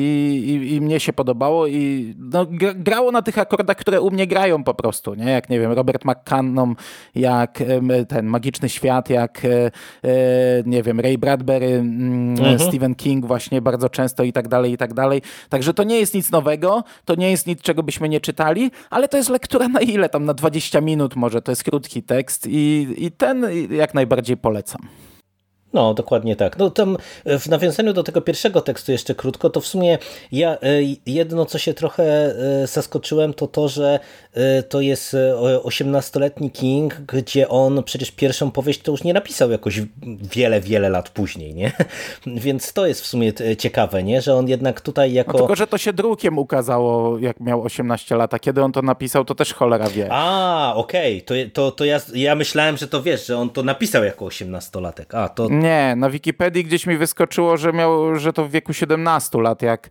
i, 0.48 0.76
i 0.76 0.82
mnie 0.82 1.00
się 1.00 1.14
podobało 1.14 1.68
i 1.68 2.16
no, 2.20 2.46
grało 2.78 3.12
na 3.12 3.22
tych 3.22 3.38
akordach, 3.38 3.78
które 3.78 4.02
u 4.02 4.12
mnie 4.12 4.28
grają 4.28 4.64
po 4.64 4.74
prostu, 4.74 5.16
nie? 5.16 5.32
Jak, 5.32 5.50
nie 5.50 5.60
wiem, 5.60 5.72
Robert 5.72 6.06
McCannom, 6.06 6.76
jak 7.16 7.64
ten 8.08 8.26
Magiczny 8.26 8.70
Świat, 8.70 9.10
jak, 9.10 9.46
e, 9.46 9.72
e, 10.04 10.12
nie 10.66 10.84
wiem, 10.84 11.00
Ray 11.00 11.18
Bradbury, 11.18 11.74
mm, 11.74 12.30
mhm. 12.30 12.60
Stephen 12.60 12.96
King 12.96 13.26
właśnie 13.26 13.62
bardzo 13.62 13.90
często 13.90 14.24
i 14.24 14.34
tak 14.34 14.48
dalej, 14.48 14.72
i 14.72 14.78
tak 14.78 14.94
dalej. 14.94 15.22
Także 15.50 15.74
to 15.74 15.84
nie 15.84 16.00
jest 16.00 16.14
nic 16.14 16.32
nowego, 16.32 16.84
to 17.06 17.16
nie 17.16 17.32
jest 17.32 17.48
nic, 17.48 17.62
czego 17.62 17.84
byśmy 17.84 18.10
nie 18.10 18.22
czytali, 18.22 18.72
ale 18.90 19.08
to 19.08 19.18
jest 19.18 19.30
lektura 19.30 19.68
na 19.68 19.80
ile? 19.80 20.10
Tam 20.10 20.26
na 20.26 20.34
20 20.34 20.82
minut 20.82 21.16
może, 21.16 21.42
to 21.42 21.52
jest 21.52 21.64
krótki 21.64 22.04
tekst 22.04 22.48
i, 22.50 22.96
i 22.98 23.12
ten 23.12 23.46
jak 23.72 23.94
najbardziej 23.94 24.38
polecam. 24.38 24.82
No, 25.74 25.94
dokładnie 25.94 26.36
tak. 26.36 26.58
No 26.58 26.70
tam 26.70 26.98
e, 27.26 27.40
w 27.40 27.48
nawiązaniu 27.48 27.94
do 27.94 28.04
tego 28.04 28.22
pierwszego 28.22 28.62
tekstu 28.62 28.92
jeszcze 28.92 29.16
krótko, 29.16 29.50
to 29.50 29.62
w 29.62 29.68
sumie 29.68 29.98
ja 30.32 30.52
e, 30.52 30.58
jedno, 31.06 31.46
co 31.46 31.58
się 31.58 31.74
trochę 31.74 32.04
e, 32.04 32.68
zaskoczyłem, 32.68 33.34
to 33.34 33.48
to, 33.48 33.68
że 33.70 34.00
to 34.70 34.82
jest 34.82 35.16
18-letni 35.64 36.52
King, 36.52 36.94
gdzie 36.94 37.50
on 37.50 37.84
przecież 37.84 38.12
pierwszą 38.12 38.52
powieść 38.52 38.82
to 38.82 38.92
już 38.92 39.04
nie 39.04 39.14
napisał 39.14 39.52
jakoś 39.52 39.82
wiele, 40.34 40.62
wiele 40.62 40.90
lat 40.90 41.10
później, 41.10 41.56
nie? 41.56 41.72
Więc 42.46 42.74
to 42.74 42.88
jest 42.88 43.02
w 43.02 43.06
sumie 43.06 43.34
ciekawe, 43.58 44.04
nie? 44.04 44.22
Że 44.22 44.36
on 44.36 44.48
jednak 44.48 44.82
tutaj 44.82 45.14
jako... 45.14 45.32
No 45.32 45.40
tylko, 45.40 45.56
że 45.56 45.68
to 45.68 45.78
się 45.78 45.94
drukiem 45.94 46.38
ukazało, 46.38 47.20
jak 47.20 47.40
miał 47.40 47.64
18 47.64 48.16
lat, 48.16 48.34
a 48.34 48.40
kiedy 48.40 48.64
on 48.64 48.72
to 48.72 48.82
napisał, 48.82 49.26
to 49.26 49.36
też 49.36 49.54
cholera 49.54 49.90
wie. 49.90 50.08
A, 50.12 50.74
okej, 50.76 51.24
okay. 51.24 51.50
to, 51.50 51.52
to, 51.54 51.72
to 51.72 51.86
ja, 51.86 52.00
ja 52.14 52.36
myślałem, 52.36 52.78
że 52.78 52.88
to 52.88 53.04
wiesz, 53.04 53.28
że 53.28 53.38
on 53.38 53.50
to 53.50 53.64
napisał 53.64 54.04
jako 54.04 54.26
18-latek. 54.26 55.18
A, 55.18 55.30
to... 55.30 55.50
Nie, 55.62 55.94
na 55.98 56.10
Wikipedii 56.10 56.64
gdzieś 56.64 56.88
mi 56.88 56.98
wyskoczyło, 56.98 57.58
że 57.58 57.74
miał, 57.74 58.16
że 58.16 58.34
to 58.34 58.46
w 58.46 58.52
wieku 58.52 58.74
17 58.74 59.42
lat, 59.42 59.62
jak 59.62 59.90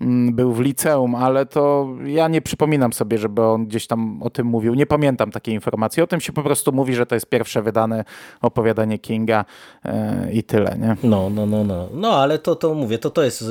mm, 0.00 0.34
był 0.34 0.52
w 0.52 0.60
liceum, 0.60 1.14
ale 1.14 1.46
to 1.46 1.88
ja 2.04 2.28
nie 2.28 2.42
przypominam 2.42 2.92
sobie, 2.92 3.18
żeby 3.18 3.42
on 3.42 3.66
gdzieś 3.66 3.86
tam 3.86 4.22
o 4.22 4.30
tym 4.30 4.46
mówił. 4.46 4.74
Nie 4.74 4.86
pamiętam 4.86 5.30
takiej 5.30 5.54
informacji. 5.54 6.02
O 6.02 6.06
tym 6.06 6.20
się 6.20 6.32
po 6.32 6.42
prostu 6.42 6.72
mówi, 6.72 6.94
że 6.94 7.06
to 7.06 7.14
jest 7.14 7.28
pierwsze 7.28 7.62
wydane 7.62 8.04
opowiadanie 8.42 8.98
Kinga 8.98 9.44
yy, 9.84 9.92
i 10.32 10.42
tyle, 10.42 10.76
nie? 10.78 10.96
No, 11.02 11.30
no, 11.30 11.46
no, 11.46 11.64
no. 11.64 11.88
No, 11.92 12.08
ale 12.08 12.38
to, 12.38 12.56
to 12.56 12.74
mówię, 12.74 12.98
to 12.98 13.10
to 13.10 13.22
jest 13.22 13.44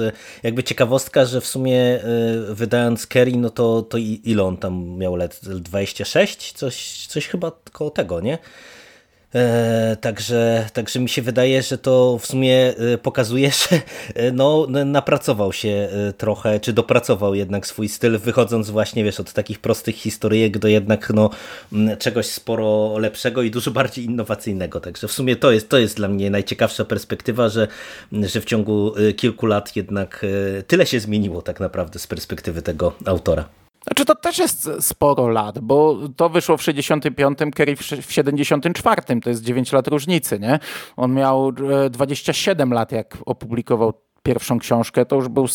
jakby 0.43 0.63
ciekawostka, 0.63 1.25
że 1.25 1.41
w 1.41 1.45
sumie 1.45 1.73
yy, 1.73 2.55
wydając 2.55 3.07
Kerry, 3.07 3.37
no 3.37 3.49
to, 3.49 3.81
to 3.81 3.97
ile 4.23 4.43
on 4.43 4.57
tam 4.57 4.97
miał 4.97 5.15
lat? 5.15 5.39
26? 5.43 6.53
Coś, 6.53 7.07
coś 7.07 7.27
chyba 7.27 7.51
koło 7.71 7.89
tego, 7.89 8.21
nie? 8.21 8.37
E, 9.35 9.97
także, 10.01 10.69
także 10.73 10.99
mi 10.99 11.09
się 11.09 11.21
wydaje, 11.21 11.61
że 11.61 11.77
to 11.77 12.17
w 12.21 12.25
sumie 12.25 12.73
e, 12.93 12.97
pokazuje, 12.97 13.51
że 13.61 13.81
e, 14.15 14.31
no, 14.31 14.67
napracował 14.85 15.53
się 15.53 15.89
trochę, 16.17 16.59
czy 16.59 16.73
dopracował 16.73 17.35
jednak 17.35 17.67
swój 17.67 17.89
styl, 17.89 18.19
wychodząc 18.19 18.69
właśnie 18.69 19.03
wiesz, 19.03 19.19
od 19.19 19.33
takich 19.33 19.59
prostych 19.59 19.95
historyjek 19.95 20.57
do 20.57 20.67
jednak 20.67 21.09
no, 21.09 21.29
czegoś 21.99 22.25
sporo 22.25 22.97
lepszego 22.97 23.41
i 23.41 23.51
dużo 23.51 23.71
bardziej 23.71 24.05
innowacyjnego. 24.05 24.79
Także 24.79 25.07
w 25.07 25.11
sumie 25.11 25.35
to 25.35 25.51
jest, 25.51 25.69
to 25.69 25.77
jest 25.77 25.97
dla 25.97 26.07
mnie 26.07 26.29
najciekawsza 26.29 26.85
perspektywa, 26.85 27.49
że, 27.49 27.67
że 28.11 28.41
w 28.41 28.45
ciągu 28.45 28.93
kilku 29.15 29.45
lat 29.45 29.75
jednak 29.75 30.25
tyle 30.67 30.85
się 30.85 30.99
zmieniło 30.99 31.41
tak 31.41 31.59
naprawdę 31.59 31.99
z 31.99 32.07
perspektywy 32.07 32.61
tego 32.61 32.93
autora. 33.05 33.64
Znaczy 33.85 34.05
to 34.05 34.15
też 34.15 34.37
jest 34.37 34.69
sporo 34.79 35.27
lat, 35.27 35.59
bo 35.59 35.97
to 36.15 36.29
wyszło 36.29 36.57
w 36.57 36.63
65, 36.63 37.39
Kerry 37.55 37.75
w 37.75 38.11
74, 38.13 39.01
to 39.21 39.29
jest 39.29 39.43
9 39.43 39.71
lat 39.71 39.87
różnicy, 39.87 40.39
nie? 40.39 40.59
On 40.97 41.13
miał 41.13 41.51
27 41.89 42.71
e, 42.71 42.75
lat, 42.75 42.91
jak 42.91 43.17
opublikował 43.25 43.93
pierwszą 44.25 44.59
książkę, 44.59 45.05
to 45.05 45.15
już 45.15 45.27
był 45.27 45.45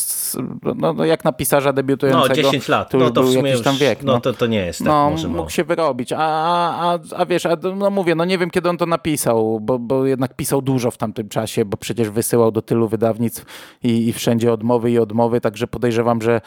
no, 0.77 0.93
no 0.93 1.05
jak 1.05 1.25
na 1.25 1.33
pisarza 1.33 1.73
debiutującego. 1.73 2.43
No 2.43 2.51
10 2.51 2.69
lat, 2.69 2.91
to 2.91 2.97
już 2.97 3.07
no 3.07 3.11
to 3.11 3.23
był 3.23 3.33
jakiś 3.33 3.63
tam 3.63 3.77
wiek. 3.77 4.03
No, 4.03 4.13
no 4.13 4.21
to, 4.21 4.33
to 4.33 4.47
nie 4.47 4.67
jest 4.67 4.79
tak 4.79 4.89
No 4.89 5.11
może 5.11 5.29
mógł 5.29 5.51
się 5.51 5.65
wyrobić, 5.65 6.13
a, 6.13 6.19
a, 6.19 6.99
a 7.17 7.27
wiesz, 7.27 7.47
a, 7.47 7.57
no 7.77 7.91
mówię, 7.91 8.15
no 8.15 8.25
nie 8.25 8.39
wiem 8.39 8.51
kiedy 8.51 8.69
on 8.69 8.77
to 8.77 8.87
napisał, 8.87 9.61
bo, 9.61 9.79
bo 9.79 10.07
jednak 10.07 10.37
pisał 10.37 10.63
dużo 10.63 10.91
w 10.91 10.97
tamtym 10.97 11.29
czasie, 11.29 11.65
bo 11.65 11.77
przecież 11.77 12.11
wysyłał 12.11 12.53
do 12.53 12.63
tylu 12.63 12.89
wydawnictw 12.89 13.45
i, 13.83 14.09
i 14.09 14.13
wszędzie 14.13 14.53
odmowy 14.53 14.91
i 14.91 14.99
odmowy, 14.99 15.41
także 15.41 15.67
podejrzewam, 15.67 16.23
że 16.23 16.35
e, 16.35 16.41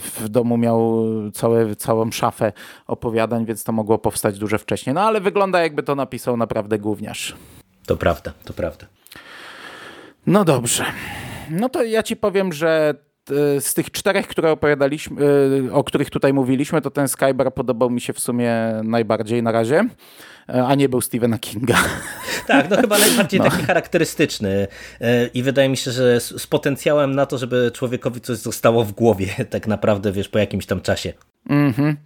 w 0.00 0.28
domu 0.28 0.58
miał 0.58 1.04
całe, 1.32 1.76
całą 1.76 2.10
szafę 2.10 2.52
opowiadań, 2.86 3.46
więc 3.46 3.64
to 3.64 3.72
mogło 3.72 3.98
powstać 3.98 4.38
dużo 4.38 4.58
wcześniej. 4.58 4.94
No 4.94 5.00
ale 5.00 5.20
wygląda 5.20 5.62
jakby 5.62 5.82
to 5.82 5.94
napisał 5.94 6.36
naprawdę 6.36 6.78
gówniarz. 6.78 7.34
To 7.86 7.96
prawda, 7.96 8.32
to 8.44 8.52
prawda. 8.52 8.86
No 10.26 10.44
dobrze. 10.44 10.84
No 11.50 11.68
to 11.68 11.84
ja 11.84 12.02
ci 12.02 12.16
powiem, 12.16 12.52
że 12.52 12.94
e, 13.56 13.60
z 13.60 13.74
tych 13.74 13.90
czterech, 13.90 14.26
które 14.26 14.50
opowiadaliśmy, 14.50 15.22
e, 15.68 15.72
o 15.72 15.84
których 15.84 16.10
tutaj 16.10 16.32
mówiliśmy, 16.32 16.80
to 16.80 16.90
ten 16.90 17.08
Skybar 17.08 17.54
podobał 17.54 17.90
mi 17.90 18.00
się 18.00 18.12
w 18.12 18.20
sumie 18.20 18.54
najbardziej 18.84 19.42
na 19.42 19.52
razie, 19.52 19.84
e, 20.48 20.64
a 20.64 20.74
nie 20.74 20.88
był 20.88 21.00
Stephena 21.00 21.38
Kinga. 21.38 21.78
Tak, 22.46 22.70
no 22.70 22.76
chyba 22.76 22.98
najbardziej 22.98 23.40
no. 23.40 23.50
taki 23.50 23.62
charakterystyczny 23.62 24.66
i 25.34 25.42
wydaje 25.42 25.68
mi 25.68 25.76
się, 25.76 25.90
że 25.90 26.20
z 26.20 26.46
potencjałem 26.46 27.14
na 27.14 27.26
to, 27.26 27.38
żeby 27.38 27.70
człowiekowi 27.74 28.20
coś 28.20 28.38
zostało 28.38 28.84
w 28.84 28.92
głowie 28.92 29.28
tak 29.50 29.66
naprawdę, 29.66 30.12
wiesz, 30.12 30.28
po 30.28 30.38
jakimś 30.38 30.66
tam 30.66 30.80
czasie. 30.80 31.12
Mhm. 31.48 31.96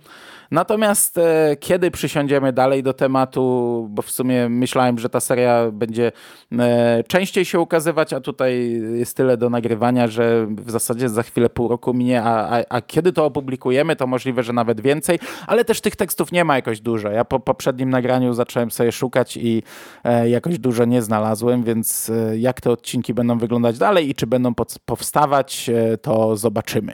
Natomiast 0.50 1.18
e, 1.18 1.56
kiedy 1.60 1.90
przysiądziemy 1.90 2.52
dalej 2.52 2.82
do 2.82 2.92
tematu, 2.92 3.86
bo 3.90 4.02
w 4.02 4.10
sumie 4.10 4.48
myślałem, 4.48 4.98
że 4.98 5.08
ta 5.08 5.20
seria 5.20 5.70
będzie 5.70 6.12
e, 6.58 7.04
częściej 7.08 7.44
się 7.44 7.60
ukazywać, 7.60 8.12
a 8.12 8.20
tutaj 8.20 8.82
jest 8.94 9.16
tyle 9.16 9.36
do 9.36 9.50
nagrywania, 9.50 10.08
że 10.08 10.46
w 10.48 10.70
zasadzie 10.70 11.08
za 11.08 11.22
chwilę 11.22 11.50
pół 11.50 11.68
roku 11.68 11.94
minie, 11.94 12.22
a, 12.22 12.58
a, 12.58 12.62
a 12.68 12.80
kiedy 12.80 13.12
to 13.12 13.24
opublikujemy, 13.24 13.96
to 13.96 14.06
możliwe, 14.06 14.42
że 14.42 14.52
nawet 14.52 14.80
więcej, 14.80 15.18
ale 15.46 15.64
też 15.64 15.80
tych 15.80 15.96
tekstów 15.96 16.32
nie 16.32 16.44
ma 16.44 16.56
jakoś 16.56 16.80
dużo. 16.80 17.10
Ja 17.10 17.24
po 17.24 17.40
poprzednim 17.40 17.90
nagraniu 17.90 18.34
zacząłem 18.34 18.70
sobie 18.70 18.92
szukać 18.92 19.36
i 19.36 19.62
e, 20.04 20.28
jakoś 20.28 20.58
dużo 20.58 20.84
nie 20.84 21.02
znalazłem, 21.02 21.62
więc 21.62 22.12
jak 22.36 22.60
te 22.60 22.70
odcinki 22.70 23.14
będą 23.14 23.38
wyglądać 23.38 23.78
dalej 23.78 24.10
i 24.10 24.14
czy 24.14 24.26
będą 24.26 24.54
powstawać, 24.84 25.70
to 26.02 26.36
zobaczymy. 26.36 26.92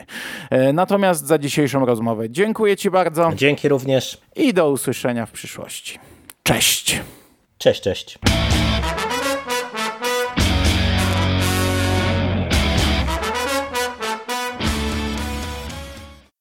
Natomiast 0.72 1.26
za 1.26 1.38
dzisiejszą 1.38 1.86
rozmowę 1.86 2.30
dziękuję 2.30 2.76
Ci 2.76 2.90
bardzo. 2.90 3.30
Dzięki 3.50 3.68
również. 3.68 4.18
I 4.36 4.54
do 4.54 4.70
usłyszenia 4.70 5.26
w 5.26 5.30
przyszłości. 5.30 5.98
Cześć. 6.42 7.00
Cześć, 7.58 7.80
cześć. 7.80 8.18